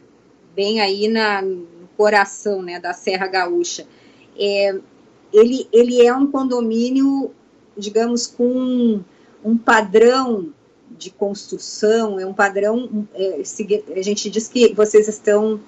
bem 0.55 0.81
aí 0.81 1.09
na, 1.09 1.43
no 1.43 1.67
coração 1.97 2.63
né, 2.63 2.81
da 2.81 2.93
Serra 2.93 3.27
Gaúcha. 3.27 3.87
É, 4.39 4.79
ele, 5.33 5.69
ele 5.73 6.05
é 6.05 6.15
um 6.15 6.27
condomínio, 6.27 7.31
digamos, 7.77 8.27
com 8.27 9.03
um 9.45 9.59
padrão 9.59 10.53
de 10.97 11.11
construção, 11.11 12.19
é 12.19 12.27
um 12.27 12.33
padrão. 12.33 13.07
É, 13.15 13.43
a 13.97 14.03
gente 14.03 14.31
diz 14.31 14.49
que 14.49 14.73
vocês 14.73 15.09
estão 15.09 15.61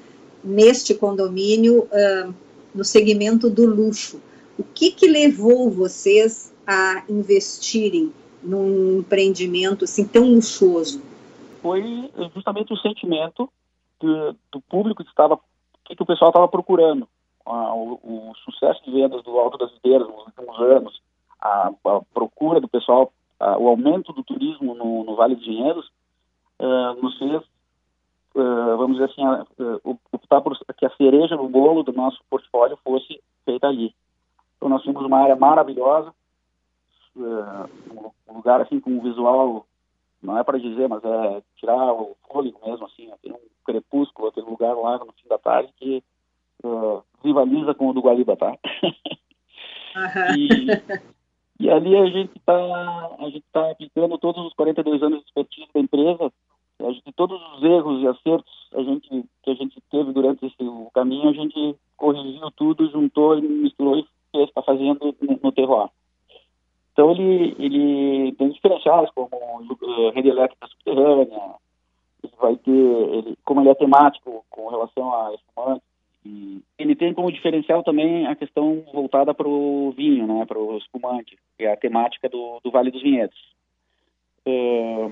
neste 0.43 0.95
condomínio 0.95 1.81
uh, 1.85 2.35
no 2.75 2.85
segmento 2.85 3.51
do 3.51 3.67
luxo. 3.67 4.21
O 4.57 4.63
que, 4.63 4.93
que 4.93 5.09
levou 5.09 5.71
vocês 5.71 6.53
a 6.67 7.03
investirem 7.09 8.13
num 8.47 9.01
empreendimento 9.01 9.85
assim 9.85 10.07
tão 10.07 10.35
luxuoso? 10.35 11.03
Foi 11.61 12.11
justamente 12.35 12.73
o 12.73 12.77
sentimento 12.77 13.51
do, 14.01 14.37
do 14.53 14.61
público 14.61 15.03
que 15.03 15.11
estava, 15.11 15.39
que, 15.85 15.97
que 15.97 16.03
o 16.03 16.07
pessoal 16.07 16.31
estava 16.31 16.49
procurando. 16.49 17.09
Ah, 17.45 17.75
o, 17.75 18.01
o, 18.03 18.33
sucesso 18.45 18.83
de 18.85 18.91
vendas 18.91 19.23
do 19.23 19.39
Alto 19.39 19.57
das 19.57 19.73
Videiras 19.73 20.09
nos 20.09 20.27
últimos 20.27 20.61
anos, 20.61 21.03
a, 21.41 21.71
a 21.85 22.01
procura 22.13 22.61
do 22.61 22.69
pessoal, 22.69 23.13
a, 23.39 23.57
o 23.57 23.69
aumento 23.69 24.13
do 24.13 24.25
turismo 24.25 24.75
no, 24.75 25.05
no 25.05 25.15
Vale 25.15 25.37
dos 25.37 25.45
Dinheiros, 25.45 25.87
uh, 26.61 27.01
nos 27.01 27.17
fez, 27.19 27.43
uh, 28.35 28.77
vamos 28.77 28.99
dizer 28.99 29.11
assim, 29.11 29.25
uh, 29.25 29.99
optar 30.11 30.41
por 30.41 30.59
que 30.77 30.87
a 30.87 30.97
cereja 30.97 31.37
no 31.37 31.49
bolo 31.49 31.83
do 31.83 31.93
nosso 31.93 32.19
portfólio 32.29 32.79
fosse 32.83 33.21
feita 33.45 33.69
ali. 33.69 33.95
Então 34.57 34.69
nós 34.69 34.83
temos 34.83 35.05
uma 35.05 35.21
área 35.21 35.37
maravilhosa, 35.37 36.13
um 37.17 38.35
lugar 38.35 38.61
assim 38.61 38.81
com 38.81 38.91
um 38.91 39.01
visual, 39.01 39.67
não 40.23 40.39
é 40.39 40.45
para 40.45 40.59
dizer, 40.59 40.89
mas 40.89 41.03
é 41.05 41.43
tirar 41.57 41.93
o 41.93 42.17
fôlego 42.29 42.61
mesmo, 42.65 42.87
assim, 42.87 43.11
tem 43.23 43.33
um 43.33 43.39
crepúsculo, 43.65 44.29
aquele 44.29 44.47
lugar 44.47 44.75
lá 44.75 44.99
no 44.99 45.13
fim 45.13 45.29
da 45.29 45.39
tarde 45.39 45.73
que 45.77 46.03
rivaliza 47.25 47.75
com 47.75 47.89
o 47.89 47.93
do 47.93 48.01
Guariba, 48.01 48.37
tá? 48.37 48.57
E, 50.37 51.65
e, 51.65 51.71
ali 51.71 51.97
a 51.97 52.07
gente 52.07 52.37
está 52.37 52.53
a 52.55 53.31
gente 53.31 53.45
tá 53.51 53.71
aplicando 53.71 54.19
todos 54.19 54.45
os 54.45 54.53
42 54.53 55.03
anos 55.03 55.21
de 55.21 55.25
expertise 55.25 55.69
da 55.73 55.81
empresa, 55.81 56.33
a 56.81 56.93
gente, 56.93 57.13
todos 57.13 57.41
os 57.55 57.63
erros 57.63 58.03
e 58.03 58.07
acertos 58.07 58.69
a 58.75 58.83
gente, 58.83 59.09
que 59.43 59.51
a 59.51 59.55
gente 59.55 59.81
teve 59.91 60.13
durante 60.13 60.45
esse 60.45 60.63
o 60.63 60.91
caminho, 60.93 61.31
a 61.31 61.33
gente 61.33 61.77
corrigiu 61.97 62.51
tudo, 62.51 62.91
juntou 62.91 63.39
e 63.39 63.43
misturou 63.43 63.99
e 63.99 64.07
fez, 64.31 64.49
está 64.49 64.63
fazendo 64.63 65.15
no, 65.21 65.41
no 65.43 65.53
terroir. 65.53 65.89
Então 66.97 67.11
ele, 67.11 67.55
ele 67.59 68.33
tem 68.37 68.49
diferenciais 68.49 69.11
como 69.11 69.29
uh, 69.31 70.11
rede 70.15 70.31
elétrica 70.31 70.67
subterrânea, 70.67 71.55
ele 72.25 72.33
vai 72.39 72.57
ter, 72.57 72.71
ele, 72.71 73.39
como 73.45 73.61
ele 73.61 73.69
é 73.69 73.75
temático 73.75 74.43
com 74.49 74.69
relação 74.71 75.15
a 75.15 75.35
espumantes, 75.35 75.87
e 76.25 76.63
ele 76.79 76.97
tem 76.97 77.13
como 77.13 77.31
diferencial 77.31 77.83
também 77.83 78.27
a 78.27 78.35
questão 78.35 78.83
voltada 78.95 79.35
para 79.35 79.47
o 79.47 79.93
vinho, 79.95 80.27
né, 80.27 80.47
para 80.47 80.59
o 80.59 80.79
espumante, 80.79 81.37
que 81.59 81.65
é 81.65 81.73
a 81.75 81.77
temática 81.77 82.31
do, 82.31 82.61
do 82.65 82.71
Vale 82.71 82.91
dos 82.91 83.03
Vinhedos. 83.03 83.37
É, 84.47 85.11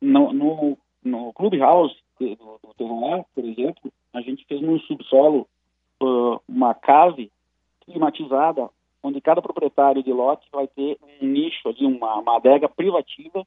no, 0.00 0.32
no, 0.32 0.78
no 1.02 1.32
Clubhouse 1.32 1.96
do, 2.20 2.36
do 2.36 2.74
Terroir, 2.78 3.24
por 3.34 3.44
exemplo, 3.44 3.92
a 4.14 4.20
gente 4.20 4.44
fez 4.46 4.60
no 4.60 4.78
subsolo 4.82 5.48
uh, 6.00 6.40
uma 6.48 6.72
cave 6.72 7.32
climatizada, 7.84 8.70
onde 9.06 9.20
cada 9.20 9.40
proprietário 9.40 10.02
de 10.02 10.12
lote 10.12 10.46
vai 10.50 10.66
ter 10.66 10.98
um 11.22 11.26
nicho 11.26 11.68
ali, 11.68 11.86
uma, 11.86 12.16
uma 12.16 12.36
adega 12.36 12.68
privativa 12.68 13.46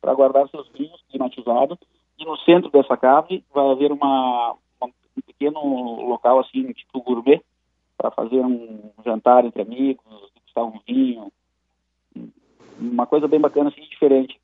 para 0.00 0.14
guardar 0.14 0.48
seus 0.48 0.68
vinhos 0.70 1.00
climatizados. 1.08 1.78
E 2.18 2.24
no 2.24 2.36
centro 2.38 2.70
dessa 2.70 2.96
cave 2.96 3.44
vai 3.54 3.70
haver 3.70 3.92
uma, 3.92 4.56
um 4.82 4.90
pequeno 5.24 5.60
local 6.08 6.40
assim, 6.40 6.72
tipo 6.72 7.02
gourmet, 7.02 7.40
para 7.96 8.10
fazer 8.10 8.40
um 8.40 8.90
jantar 9.04 9.44
entre 9.44 9.62
amigos, 9.62 10.04
degustar 10.34 10.64
um 10.64 10.80
vinho, 10.86 11.32
uma 12.78 13.06
coisa 13.06 13.28
bem 13.28 13.40
bacana, 13.40 13.70
assim, 13.70 13.82
diferente. 13.82 14.40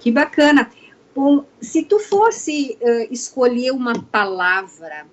Que 0.00 0.10
bacana. 0.10 0.70
Bom, 1.14 1.44
se 1.60 1.84
tu 1.84 1.98
fosse 2.00 2.78
uh, 2.80 3.12
escolher 3.12 3.70
uma 3.70 3.92
palavra 4.10 5.06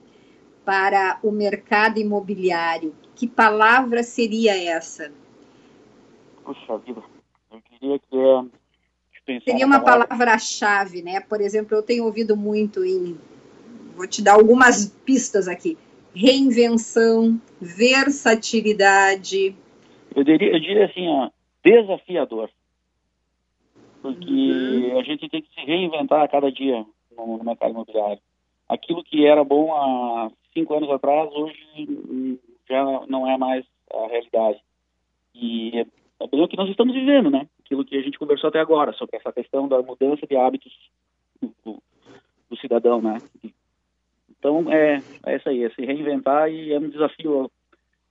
para 0.65 1.19
o 1.23 1.31
mercado 1.31 1.99
imobiliário, 1.99 2.93
que 3.15 3.27
palavra 3.27 4.03
seria 4.03 4.57
essa? 4.57 5.11
Puxa 6.43 6.77
vida, 6.79 7.01
eu 7.51 7.61
diria 7.71 7.99
que 7.99 8.17
é 8.17 8.45
Seria 9.43 9.65
uma 9.65 9.79
palavra-chave, 9.79 11.01
né? 11.01 11.19
Por 11.19 11.41
exemplo, 11.41 11.75
eu 11.75 11.81
tenho 11.81 12.05
ouvido 12.05 12.37
muito 12.37 12.85
em. 12.85 13.17
Vou 13.95 14.07
te 14.07 14.21
dar 14.21 14.33
algumas 14.33 14.85
pistas 15.03 15.47
aqui: 15.47 15.75
reinvenção, 16.13 17.41
versatilidade. 17.59 19.55
Eu 20.15 20.23
diria, 20.23 20.51
eu 20.51 20.59
diria 20.59 20.85
assim, 20.85 21.07
ó, 21.07 21.31
desafiador. 21.63 22.51
Porque 24.03 24.29
uhum. 24.31 24.99
a 24.99 25.03
gente 25.03 25.27
tem 25.27 25.41
que 25.41 25.51
se 25.55 25.61
reinventar 25.65 26.21
a 26.21 26.27
cada 26.27 26.51
dia 26.51 26.85
no, 27.17 27.37
no 27.39 27.43
mercado 27.43 27.71
imobiliário. 27.71 28.21
Aquilo 28.69 29.03
que 29.03 29.25
era 29.25 29.43
bom 29.43 29.73
há 29.73 30.29
cinco 30.55 30.73
anos 30.75 30.89
atrás, 30.89 31.29
hoje 31.33 32.39
já 32.69 32.83
não 33.07 33.29
é 33.29 33.37
mais 33.37 33.65
a 33.91 34.07
realidade. 34.07 34.59
E 35.33 35.79
é, 35.79 35.85
é 36.21 36.27
bem 36.27 36.41
o 36.41 36.47
que 36.47 36.57
nós 36.57 36.69
estamos 36.69 36.95
vivendo, 36.95 37.29
né? 37.29 37.47
aquilo 37.65 37.83
que 37.83 37.97
a 37.97 38.01
gente 38.01 38.19
conversou 38.19 38.49
até 38.49 38.59
agora, 38.59 38.93
sobre 38.93 39.17
essa 39.17 39.33
questão 39.33 39.67
da 39.67 39.81
mudança 39.81 40.25
de 40.27 40.35
hábitos 40.37 40.71
do, 41.41 41.81
do 42.49 42.57
cidadão, 42.57 43.01
né? 43.01 43.17
Então, 44.29 44.71
é, 44.71 45.01
é 45.25 45.35
isso 45.35 45.49
aí, 45.49 45.63
é 45.63 45.69
se 45.71 45.83
reinventar 45.83 46.49
e 46.51 46.71
é 46.71 46.79
um 46.79 46.89
desafio 46.89 47.51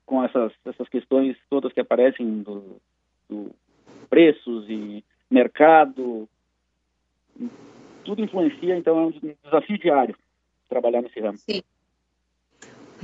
com 0.04 0.22
essas, 0.22 0.52
essas 0.64 0.88
questões 0.88 1.36
todas 1.48 1.72
que 1.72 1.80
aparecem 1.80 2.42
do, 2.42 2.80
do 3.28 3.54
preços 4.10 4.68
e 4.68 5.04
mercado, 5.30 6.28
tudo 8.04 8.22
influencia, 8.22 8.76
então 8.76 8.98
é 8.98 9.06
um 9.06 9.34
desafio 9.44 9.78
diário 9.78 10.16
trabalhar 10.68 11.02
nesse 11.02 11.20
ramo. 11.20 11.38
Sim. 11.38 11.62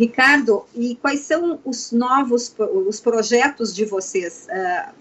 Ricardo, 0.00 0.64
e 0.74 0.96
quais 0.96 1.20
são 1.20 1.60
os 1.62 1.92
novos 1.92 2.56
os 2.58 2.98
projetos 3.00 3.74
de 3.76 3.84
vocês? 3.84 4.48
Uh, 4.50 4.94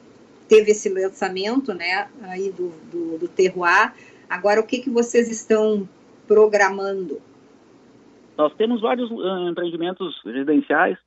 teve 0.49 0.71
esse 0.71 0.89
lançamento, 0.89 1.73
né, 1.73 2.09
aí 2.23 2.51
do, 2.51 2.67
do, 2.91 3.17
do 3.17 3.27
Terroir. 3.29 3.93
Agora, 4.29 4.59
o 4.59 4.65
que, 4.65 4.79
que 4.79 4.89
vocês 4.89 5.31
estão 5.31 5.88
programando? 6.27 7.21
Nós 8.38 8.53
temos 8.55 8.81
vários 8.81 9.09
uh, 9.09 9.49
empreendimentos 9.49 10.21
residenciais, 10.25 10.97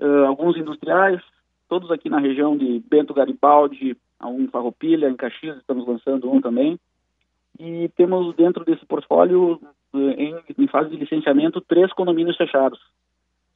uh, 0.00 0.24
alguns 0.26 0.56
industriais, 0.56 1.22
todos 1.68 1.92
aqui 1.92 2.08
na 2.08 2.18
região 2.18 2.56
de 2.56 2.82
Bento 2.90 3.14
Garibaldi, 3.14 3.96
um 4.24 4.48
Farroupilha, 4.48 5.08
em 5.08 5.14
Caxias, 5.14 5.58
estamos 5.58 5.86
lançando 5.86 6.28
um 6.28 6.40
também. 6.40 6.80
E 7.60 7.88
temos 7.96 8.34
dentro 8.34 8.64
desse 8.64 8.84
portfólio, 8.84 9.60
em, 9.94 10.34
em 10.58 10.66
fase 10.66 10.90
de 10.90 10.96
licenciamento, 10.96 11.60
três 11.60 11.92
condomínios 11.92 12.36
fechados. 12.36 12.80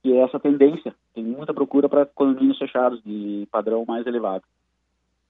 E 0.05 0.13
é 0.13 0.21
essa 0.21 0.39
tendência, 0.39 0.95
tem 1.15 1.25
muita 1.25 1.53
procura 1.53 1.89
para 1.89 2.07
condomínios 2.07 2.59
fechados 2.59 3.03
de 3.03 3.47
padrão 3.51 3.85
mais 3.87 4.07
elevado 4.07 4.45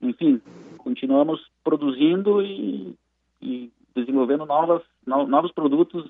enfim, 0.01 0.41
continuamos 0.79 1.41
produzindo 1.65 2.43
e, 2.43 2.95
e 3.43 3.71
desenvolvendo 3.95 4.47
novas, 4.47 4.83
no, 5.07 5.27
novos 5.27 5.53
produtos 5.53 6.05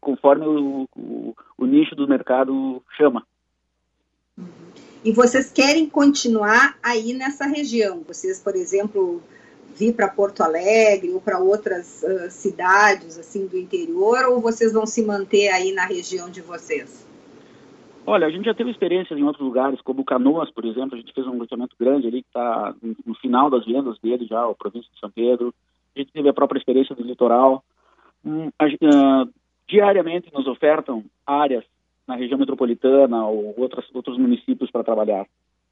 conforme 0.00 0.46
o, 0.46 0.88
o, 0.96 1.36
o, 1.58 1.66
nicho 1.66 1.94
do 1.94 2.08
mercado 2.08 2.82
chama. 2.96 3.26
E 5.04 5.12
vocês 5.12 5.50
querem 5.52 5.88
continuar 5.88 6.78
aí 6.82 7.12
nessa 7.12 7.46
região? 7.46 8.02
Vocês, 8.06 8.40
por 8.40 8.54
exemplo, 8.56 9.22
vir 9.76 9.94
para 9.94 10.08
Porto 10.08 10.42
Alegre 10.42 11.10
ou 11.10 11.20
para 11.20 11.38
outras 11.38 12.02
uh, 12.02 12.30
cidades 12.30 13.18
assim 13.18 13.46
do 13.46 13.58
interior, 13.58 14.24
ou 14.26 14.40
vocês 14.40 14.72
vão 14.72 14.86
se 14.86 15.02
manter 15.02 15.48
aí 15.48 15.72
na 15.72 15.84
região 15.84 16.30
de 16.30 16.40
vocês? 16.40 17.06
Olha, 18.06 18.26
a 18.26 18.30
gente 18.30 18.46
já 18.46 18.54
teve 18.54 18.70
experiências 18.70 19.18
em 19.18 19.22
outros 19.22 19.44
lugares, 19.44 19.80
como 19.82 20.04
Canoas, 20.04 20.50
por 20.50 20.64
exemplo, 20.64 20.94
a 20.94 20.98
gente 20.98 21.12
fez 21.12 21.26
um 21.26 21.38
loteamento 21.38 21.76
grande 21.78 22.06
ali 22.06 22.22
que 22.22 22.28
está 22.28 22.74
no 23.06 23.14
final 23.14 23.50
das 23.50 23.64
vendas 23.64 23.98
dele 23.98 24.26
já, 24.26 24.42
a 24.42 24.54
província 24.54 24.90
de 24.92 24.98
São 24.98 25.10
Pedro. 25.10 25.54
A 25.94 25.98
gente 25.98 26.12
teve 26.12 26.28
a 26.28 26.32
própria 26.32 26.58
experiência 26.58 26.94
do 26.94 27.02
litoral. 27.02 27.62
Hum, 28.24 28.50
a, 28.58 28.66
uh, 28.66 29.30
diariamente 29.68 30.32
nos 30.32 30.46
ofertam 30.46 31.04
áreas 31.26 31.64
na 32.06 32.16
região 32.16 32.38
metropolitana 32.38 33.26
ou 33.26 33.54
outras, 33.58 33.84
outros 33.94 34.18
municípios 34.18 34.70
para 34.70 34.84
trabalhar. 34.84 35.26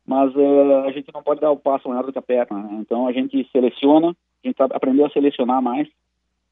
Mas 0.07 0.35
uh, 0.35 0.85
a 0.87 0.93
gente 0.93 1.12
não 1.12 1.23
pode 1.23 1.41
dar 1.41 1.51
o 1.51 1.57
passo 1.57 1.88
maior 1.88 2.05
do 2.05 2.12
que 2.12 2.19
a 2.19 2.23
perna. 2.23 2.59
Né? 2.62 2.79
Então 2.81 3.07
a 3.07 3.12
gente 3.12 3.47
seleciona, 3.51 4.14
a 4.45 4.47
gente 4.47 4.62
aprendeu 4.62 5.07
a 5.07 5.11
selecionar 5.11 5.61
mais. 5.61 5.88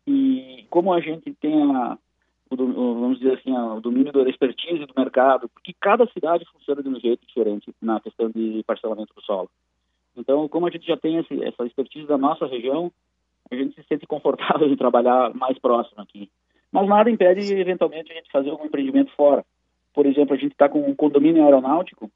E 0.07 0.67
como 0.71 0.93
a 0.93 1.01
gente 1.01 1.33
tem 1.35 1.75
a, 1.75 1.99
vamos 2.51 3.19
dizer 3.19 3.39
assim, 3.39 3.53
o 3.53 3.81
domínio 3.81 4.13
da 4.13 4.29
expertise 4.29 4.85
do 4.87 4.95
mercado, 4.97 5.49
porque 5.49 5.75
cada 5.81 6.07
cidade 6.07 6.45
funciona 6.53 6.83
de 6.83 6.89
um 6.89 7.01
jeito 7.01 7.27
diferente 7.27 7.75
na 7.81 8.01
questão 8.01 8.31
de 8.31 8.63
parcelamento 8.67 9.13
do 9.15 9.23
solo. 9.23 9.51
Então, 10.17 10.49
como 10.49 10.67
a 10.67 10.71
gente 10.71 10.87
já 10.87 10.97
tem 10.97 11.17
esse, 11.19 11.43
essa 11.43 11.67
expertise 11.67 12.07
da 12.07 12.17
nossa 12.17 12.47
região, 12.47 12.91
a 13.51 13.55
gente 13.55 13.75
se 13.75 13.83
sente 13.89 14.07
confortável 14.07 14.69
em 14.71 14.77
trabalhar 14.77 15.35
mais 15.35 15.59
próximo 15.59 16.01
aqui. 16.03 16.31
Mas 16.71 16.89
nada 16.89 17.11
impede, 17.11 17.53
eventualmente, 17.55 18.13
a 18.13 18.15
gente 18.15 18.31
fazer 18.31 18.51
algum 18.51 18.67
empreendimento 18.67 19.13
fora. 19.13 19.45
Por 19.93 20.07
exemplo, 20.07 20.35
a 20.35 20.39
gente 20.39 20.53
está 20.53 20.69
com 20.69 20.81
um 20.81 20.95
condomínio 20.95 21.45
aeronáutico 21.45 22.11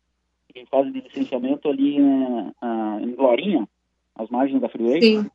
em 0.54 0.66
fase 0.66 0.90
de 0.90 1.00
licenciamento 1.00 1.68
ali 1.68 1.96
em, 1.96 2.52
em 3.02 3.14
Glorinha, 3.14 3.68
às 4.16 4.28
margens 4.28 4.60
da 4.60 4.68
Freeway. 4.68 5.00
Sim. 5.00 5.30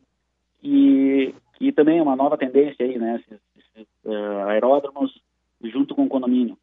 e 0.62 1.34
que 1.54 1.72
também 1.72 2.00
é 2.00 2.04
uma 2.04 2.16
nova 2.16 2.38
tendência 2.38 2.86
aí, 2.86 3.00
né? 3.00 3.22
Esses 3.22 3.55
uh, 4.06 4.48
aeródromos 4.48 5.20
junto 5.64 5.96
com 5.96 6.06
o 6.06 6.10
condomínio, 6.10 6.58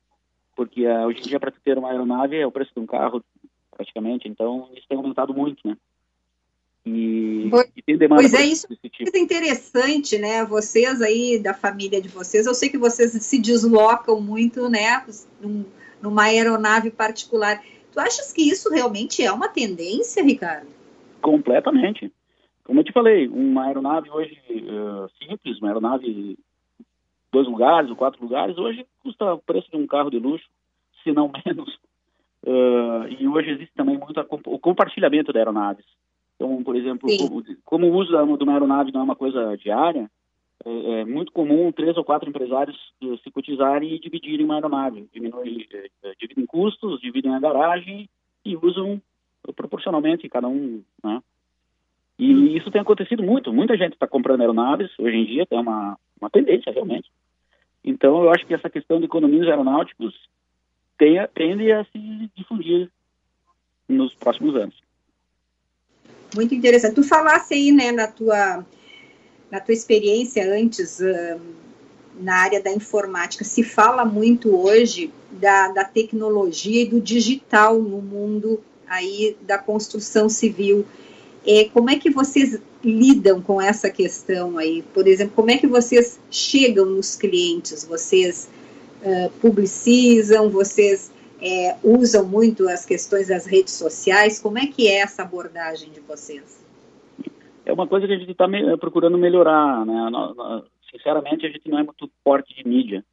porque 0.57 0.87
uh, 0.87 1.07
hoje 1.07 1.21
em 1.21 1.23
dia 1.23 1.41
para 1.41 1.51
ter 1.51 1.79
uma 1.79 1.91
aeronave 1.91 2.37
é 2.37 2.47
o 2.47 2.53
preço 2.53 2.73
de 2.75 2.81
um 2.81 2.87
carro 2.87 3.23
praticamente, 3.71 4.29
então 4.29 4.69
isso 4.77 4.87
tem 4.89 4.97
aumentado 4.97 5.35
muito, 5.35 5.67
né? 5.67 5.77
E, 6.85 7.47
pois, 7.49 7.71
e 7.77 7.83
tem 7.83 7.97
demanda 7.97 8.23
pois 8.23 8.35
é, 8.35 8.45
isso 8.45 8.67
tipo. 8.91 9.17
é 9.17 9.19
interessante, 9.19 10.19
né? 10.19 10.45
Vocês 10.45 11.01
aí 11.01 11.39
da 11.39 11.55
família 11.55 12.03
de 12.03 12.09
vocês, 12.09 12.45
eu 12.47 12.55
sei 12.55 12.69
que 12.69 12.79
vocês 12.79 13.13
se 13.13 13.41
deslocam 13.41 14.21
muito, 14.21 14.69
né? 14.69 15.05
Num, 15.41 15.65
numa 16.03 16.25
aeronave 16.25 16.91
particular. 16.91 17.63
Tu 17.93 18.01
achas 18.01 18.33
que 18.33 18.43
isso 18.43 18.69
realmente 18.69 19.23
é 19.23 19.31
uma 19.31 19.49
tendência, 19.49 20.25
Ricardo? 20.25 20.67
Completamente. 21.21 22.13
Como 22.65 22.81
eu 22.81 22.85
te 22.85 22.93
falei, 22.93 23.29
uma 23.29 23.67
aeronave 23.67 24.11
hoje 24.11 24.41
uh, 24.51 25.09
simples, 25.19 25.59
uma 25.59 25.69
aeronave 25.69 26.37
dois 27.33 27.49
lugares 27.49 27.91
ou 27.91 27.97
quatro 27.97 28.23
lugares, 28.23 28.59
hoje 28.59 28.87
custa 29.03 29.35
o 29.35 29.39
preço 29.39 29.71
de 29.71 29.77
um 29.77 29.87
carro 29.87 30.11
de 30.11 30.19
luxo, 30.19 30.47
se 31.03 31.13
não 31.13 31.31
menos. 31.45 31.75
Uh, 32.45 33.09
e 33.19 33.27
hoje 33.27 33.51
existe 33.51 33.75
também 33.75 33.97
muito 33.97 34.21
o 34.47 34.59
compartilhamento 34.59 35.33
de 35.33 35.39
aeronaves. 35.39 35.87
Então, 36.37 36.63
por 36.63 36.77
exemplo, 36.77 37.09
como, 37.19 37.45
como, 37.65 37.87
o 37.87 37.95
uso 37.95 38.11
de 38.11 38.45
uma 38.45 38.53
aeronave 38.53 38.93
não 38.93 39.01
é 39.01 39.05
uma 39.05 39.17
coisa 39.17 39.57
diária, 39.57 40.11
é, 40.65 41.01
é 41.01 41.05
muito 41.05 41.33
comum 41.33 41.71
três 41.73 41.97
ou 41.97 42.05
quatro 42.05 42.29
empresários 42.29 42.77
uh, 43.03 43.17
se 43.19 43.31
cotizarem 43.31 43.95
e 43.95 43.99
dividirem 43.99 44.45
uma 44.45 44.55
aeronave. 44.55 45.09
Diminui, 45.13 45.69
uh, 46.05 46.11
dividem 46.21 46.45
custos, 46.47 47.01
dividem 47.01 47.35
a 47.35 47.41
garagem 47.41 48.09
e 48.45 48.57
usam 48.57 49.01
proporcionalmente 49.57 50.29
cada 50.29 50.49
um, 50.49 50.83
né? 51.03 51.21
E 52.19 52.57
isso 52.57 52.71
tem 52.71 52.81
acontecido 52.81 53.23
muito. 53.23 53.53
Muita 53.53 53.77
gente 53.77 53.95
está 53.95 54.07
comprando 54.07 54.41
aeronaves 54.43 54.91
hoje 54.99 55.17
em 55.17 55.25
dia, 55.25 55.47
tem 55.47 55.59
uma, 55.59 55.99
uma 56.23 56.31
tendência 56.31 56.73
realmente. 56.73 57.11
Então, 57.85 58.23
eu 58.23 58.31
acho 58.31 58.47
que 58.47 58.55
essa 58.55 58.71
questão 58.71 59.01
de 59.01 59.07
economias 59.07 59.49
aeronáuticos 59.49 60.15
tem, 60.97 61.17
tende 61.35 61.73
a 61.73 61.85
se 61.85 62.31
difundir 62.37 62.89
nos 63.89 64.15
próximos 64.15 64.55
anos. 64.55 64.75
Muito 66.35 66.55
interessante. 66.55 66.95
Tu 66.95 67.03
falasse 67.03 67.55
aí, 67.55 67.73
né, 67.73 67.91
na 67.91 68.07
tua, 68.07 68.65
na 69.51 69.61
tua 69.61 69.75
experiência 69.75 70.49
antes 70.55 71.01
uh, 71.01 71.41
na 72.21 72.37
área 72.37 72.63
da 72.63 72.71
informática, 72.71 73.45
se 73.45 73.65
fala 73.65 74.05
muito 74.05 74.55
hoje 74.57 75.13
da, 75.33 75.69
da 75.69 75.85
tecnologia 75.85 76.83
e 76.83 76.89
do 76.89 77.01
digital 77.01 77.79
no 77.79 78.01
mundo 78.01 78.63
aí 78.87 79.37
da 79.43 79.59
construção 79.59 80.29
civil. 80.29 80.87
É, 81.45 81.65
como 81.65 81.91
é 81.91 81.97
que 81.97 82.11
vocês 82.11 82.61
lidam 82.85 83.41
com 83.41 83.61
essa 83.61 83.91
questão 83.91 84.59
aí? 84.59 84.83
Por 84.95 85.07
exemplo, 85.07 85.35
como 85.35 85.51
é 85.51 85.59
que 85.59 85.67
vocês 85.67 86.21
chegam 86.31 86.87
nos 86.87 87.17
clientes? 87.17 87.85
Vocês 87.85 88.51
uh, 89.03 89.31
publicizam, 89.41 90.49
vocês 90.51 91.13
é, 91.41 91.77
usam 91.83 92.25
muito 92.25 92.69
as 92.69 92.87
questões 92.87 93.29
das 93.29 93.47
redes 93.47 93.75
sociais. 93.75 94.41
Como 94.41 94.59
é 94.59 94.67
que 94.67 94.89
é 94.89 95.01
essa 95.01 95.23
abordagem 95.23 95.91
de 95.91 96.01
vocês? 96.01 96.65
É 97.67 97.73
uma 97.73 97.87
coisa 97.87 98.07
que 98.07 98.13
a 98.13 98.19
gente 98.19 98.31
está 98.31 98.47
me, 98.47 98.77
procurando 98.77 99.19
melhorar, 99.19 99.85
né? 99.85 100.11
Sinceramente, 100.91 101.47
a 101.47 101.51
gente 101.51 101.69
não 101.69 101.79
é 101.79 101.83
muito 101.83 102.11
forte 102.23 102.55
de 102.55 102.69
mídia. 102.69 103.05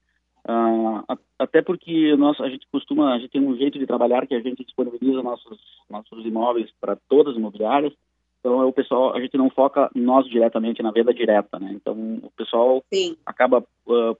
Uh, 0.47 1.03
até 1.38 1.62
porque 1.62 2.15
nós, 2.17 2.39
a 2.41 2.49
gente 2.49 2.65
costuma, 2.71 3.13
a 3.13 3.19
gente 3.19 3.32
tem 3.32 3.41
um 3.41 3.55
jeito 3.55 3.77
de 3.77 3.86
trabalhar 3.86 4.25
que 4.25 4.34
a 4.34 4.41
gente 4.41 4.63
disponibiliza 4.63 5.21
nossos, 5.21 5.60
nossos 5.89 6.25
imóveis 6.25 6.69
para 6.79 6.97
todas 7.08 7.34
as 7.34 7.39
imobiliárias. 7.39 7.93
Então, 8.39 8.67
o 8.67 8.73
pessoal, 8.73 9.15
a 9.15 9.19
gente 9.19 9.38
não 9.38 9.49
foca 9.49 9.89
nós 9.93 10.25
diretamente 10.28 10.82
na 10.82 10.91
venda 10.91 11.13
direta, 11.13 11.60
né? 11.60 11.71
Então, 11.73 11.93
o 12.23 12.32
pessoal 12.38 12.84
Sim. 12.91 13.17
acaba 13.25 13.60
uh, 13.60 14.17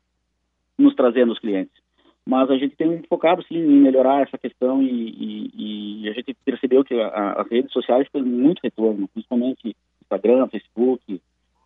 nos 0.78 0.94
trazendo 0.96 1.32
os 1.32 1.40
clientes 1.40 1.80
mas 2.30 2.48
a 2.52 2.58
gente 2.58 2.76
tem 2.76 3.02
focado 3.10 3.44
sim 3.44 3.58
em 3.58 3.82
melhorar 3.82 4.22
essa 4.22 4.38
questão 4.38 4.84
e, 4.84 5.50
e, 5.58 6.04
e 6.04 6.10
a 6.10 6.14
gente 6.14 6.36
percebeu 6.46 6.84
que 6.84 6.94
a, 6.94 7.42
as 7.42 7.50
redes 7.50 7.72
sociais 7.72 8.08
têm 8.14 8.22
muito 8.22 8.60
retorno, 8.64 9.08
principalmente 9.08 9.76
Instagram, 10.04 10.48
Facebook, 10.48 11.20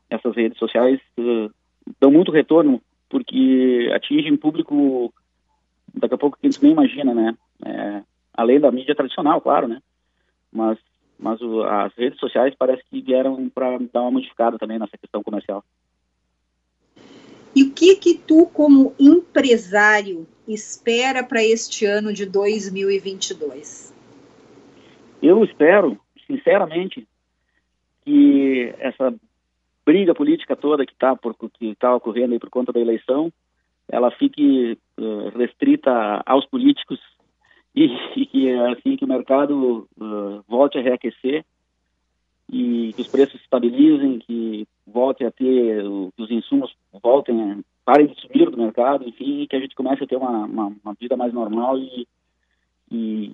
essas 0.10 0.34
redes 0.34 0.58
sociais 0.58 1.02
uh, 1.20 1.52
dão 2.00 2.10
muito 2.10 2.32
retorno 2.32 2.82
porque 3.10 3.92
atingem 3.94 4.38
público 4.38 5.14
daqui 5.94 6.14
a 6.16 6.18
pouco 6.18 6.38
que 6.40 6.48
a 6.48 6.50
gente 6.50 6.64
nem 6.64 6.72
imagina, 6.72 7.14
né? 7.14 7.36
É, 7.66 8.02
além 8.34 8.58
da 8.58 8.72
mídia 8.72 8.96
tradicional, 8.96 9.42
claro, 9.42 9.68
né? 9.68 9.82
Mas 10.50 10.80
mas 11.20 11.42
o, 11.42 11.64
as 11.64 11.94
redes 11.96 12.20
sociais 12.20 12.54
parece 12.58 12.84
que 12.90 13.02
vieram 13.02 13.50
para 13.50 13.78
dar 13.92 14.02
uma 14.02 14.12
modificada 14.12 14.58
também 14.58 14.80
nessa 14.80 14.98
questão 14.98 15.24
comercial. 15.24 15.64
E 17.56 17.64
o 17.64 17.72
que 17.72 17.96
que 17.98 18.18
tu, 18.18 18.48
como 18.48 18.96
empresário, 19.00 20.28
espera 20.48 21.24
para 21.24 21.44
este 21.44 21.86
ano 21.86 22.12
de 22.12 22.26
2022? 22.26 23.94
Eu 25.22 25.44
espero, 25.44 26.00
sinceramente, 26.26 27.08
que 28.04 28.74
essa 28.80 29.14
briga 29.86 30.14
política 30.14 30.56
toda 30.56 30.86
que 30.86 30.94
está 30.94 31.18
que 31.60 31.76
tá 31.76 31.96
ocorrendo 31.96 32.34
aí 32.34 32.40
por 32.40 32.50
conta 32.50 32.74
da 32.74 32.80
eleição, 32.80 33.32
ela 33.88 34.12
fique 34.12 34.78
uh, 34.98 35.38
restrita 35.38 36.24
aos 36.26 36.46
políticos 36.46 37.00
e, 37.76 37.88
e, 38.34 38.52
assim 38.72 38.96
que 38.96 39.06
o 39.06 39.08
mercado 39.08 39.88
uh, 40.04 40.44
volte 40.48 40.78
a 40.78 40.82
reaquecer 40.82 41.46
e 42.52 42.94
que 42.94 43.02
os 43.02 43.08
preços 43.08 43.40
se 43.40 43.44
estabilizem, 43.44 44.20
que 44.20 44.68
volte 44.86 45.24
a 45.26 45.32
ter, 45.32 45.84
que 46.16 46.22
os 46.22 46.30
insumos 46.30 46.76
voltem, 47.02 47.64
parem 47.86 48.08
de 48.08 48.20
subir 48.22 48.50
do 48.50 48.58
mercado, 48.58 49.08
enfim, 49.08 49.48
que 49.50 49.56
a 49.56 49.60
gente 49.60 49.76
comece 49.76 50.04
a 50.04 50.08
ter 50.08 50.16
uma, 50.16 50.46
uma, 50.46 50.74
uma 50.84 50.94
vida 51.00 51.16
mais 51.18 51.34
normal 51.34 51.78
e, 51.78 52.08
e, 52.92 53.34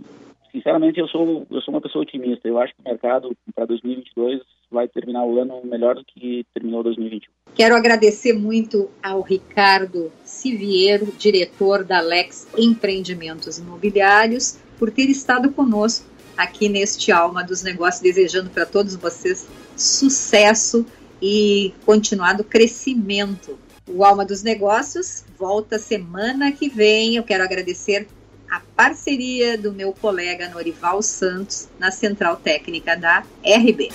sinceramente, 0.52 1.00
eu 1.00 1.08
sou, 1.08 1.46
eu 1.50 1.62
sou 1.62 1.74
uma 1.74 1.82
pessoa 1.82 2.04
otimista. 2.04 2.48
Eu 2.48 2.60
acho 2.60 2.74
que 2.74 2.82
o 2.82 2.90
mercado 2.90 3.36
para 3.54 3.66
2022 3.66 4.42
vai 4.72 4.88
terminar 4.88 5.26
o 5.26 5.40
ano 5.40 5.62
melhor 5.66 5.96
do 5.96 6.06
que 6.06 6.46
terminou 6.54 6.84
2021. 6.84 7.32
Quero 7.56 7.76
agradecer 7.76 8.34
muito 8.34 8.90
ao 9.02 9.22
Ricardo 9.22 10.12
Siviero, 10.24 11.08
diretor 11.18 11.84
da 11.84 12.00
Lex 12.00 12.48
Empreendimentos 12.58 13.58
Imobiliários, 13.58 14.60
por 14.78 14.92
ter 14.92 15.10
estado 15.10 15.52
conosco 15.52 16.09
aqui 16.40 16.70
neste 16.70 17.12
Alma 17.12 17.44
dos 17.44 17.62
Negócios, 17.62 18.02
desejando 18.02 18.50
para 18.50 18.66
todos 18.66 18.96
vocês 18.96 19.46
sucesso 19.76 20.86
e 21.22 21.74
continuado 21.86 22.46
crescimento. 22.46 23.60
O 23.86 24.06
Alma 24.06 24.24
dos 24.24 24.42
Negócios 24.42 25.26
volta 25.38 25.78
semana 25.78 26.52
que 26.54 26.70
vem. 26.70 27.18
Eu 27.18 27.24
quero 27.24 27.44
agradecer 27.44 28.08
a 28.50 28.62
parceria 28.74 29.58
do 29.58 29.74
meu 29.74 29.92
colega 29.92 30.48
Norival 30.48 31.02
Santos 31.02 31.68
na 31.78 31.92
Central 31.92 32.38
Técnica 32.38 32.96
da 32.96 33.24
RB. 33.44 33.90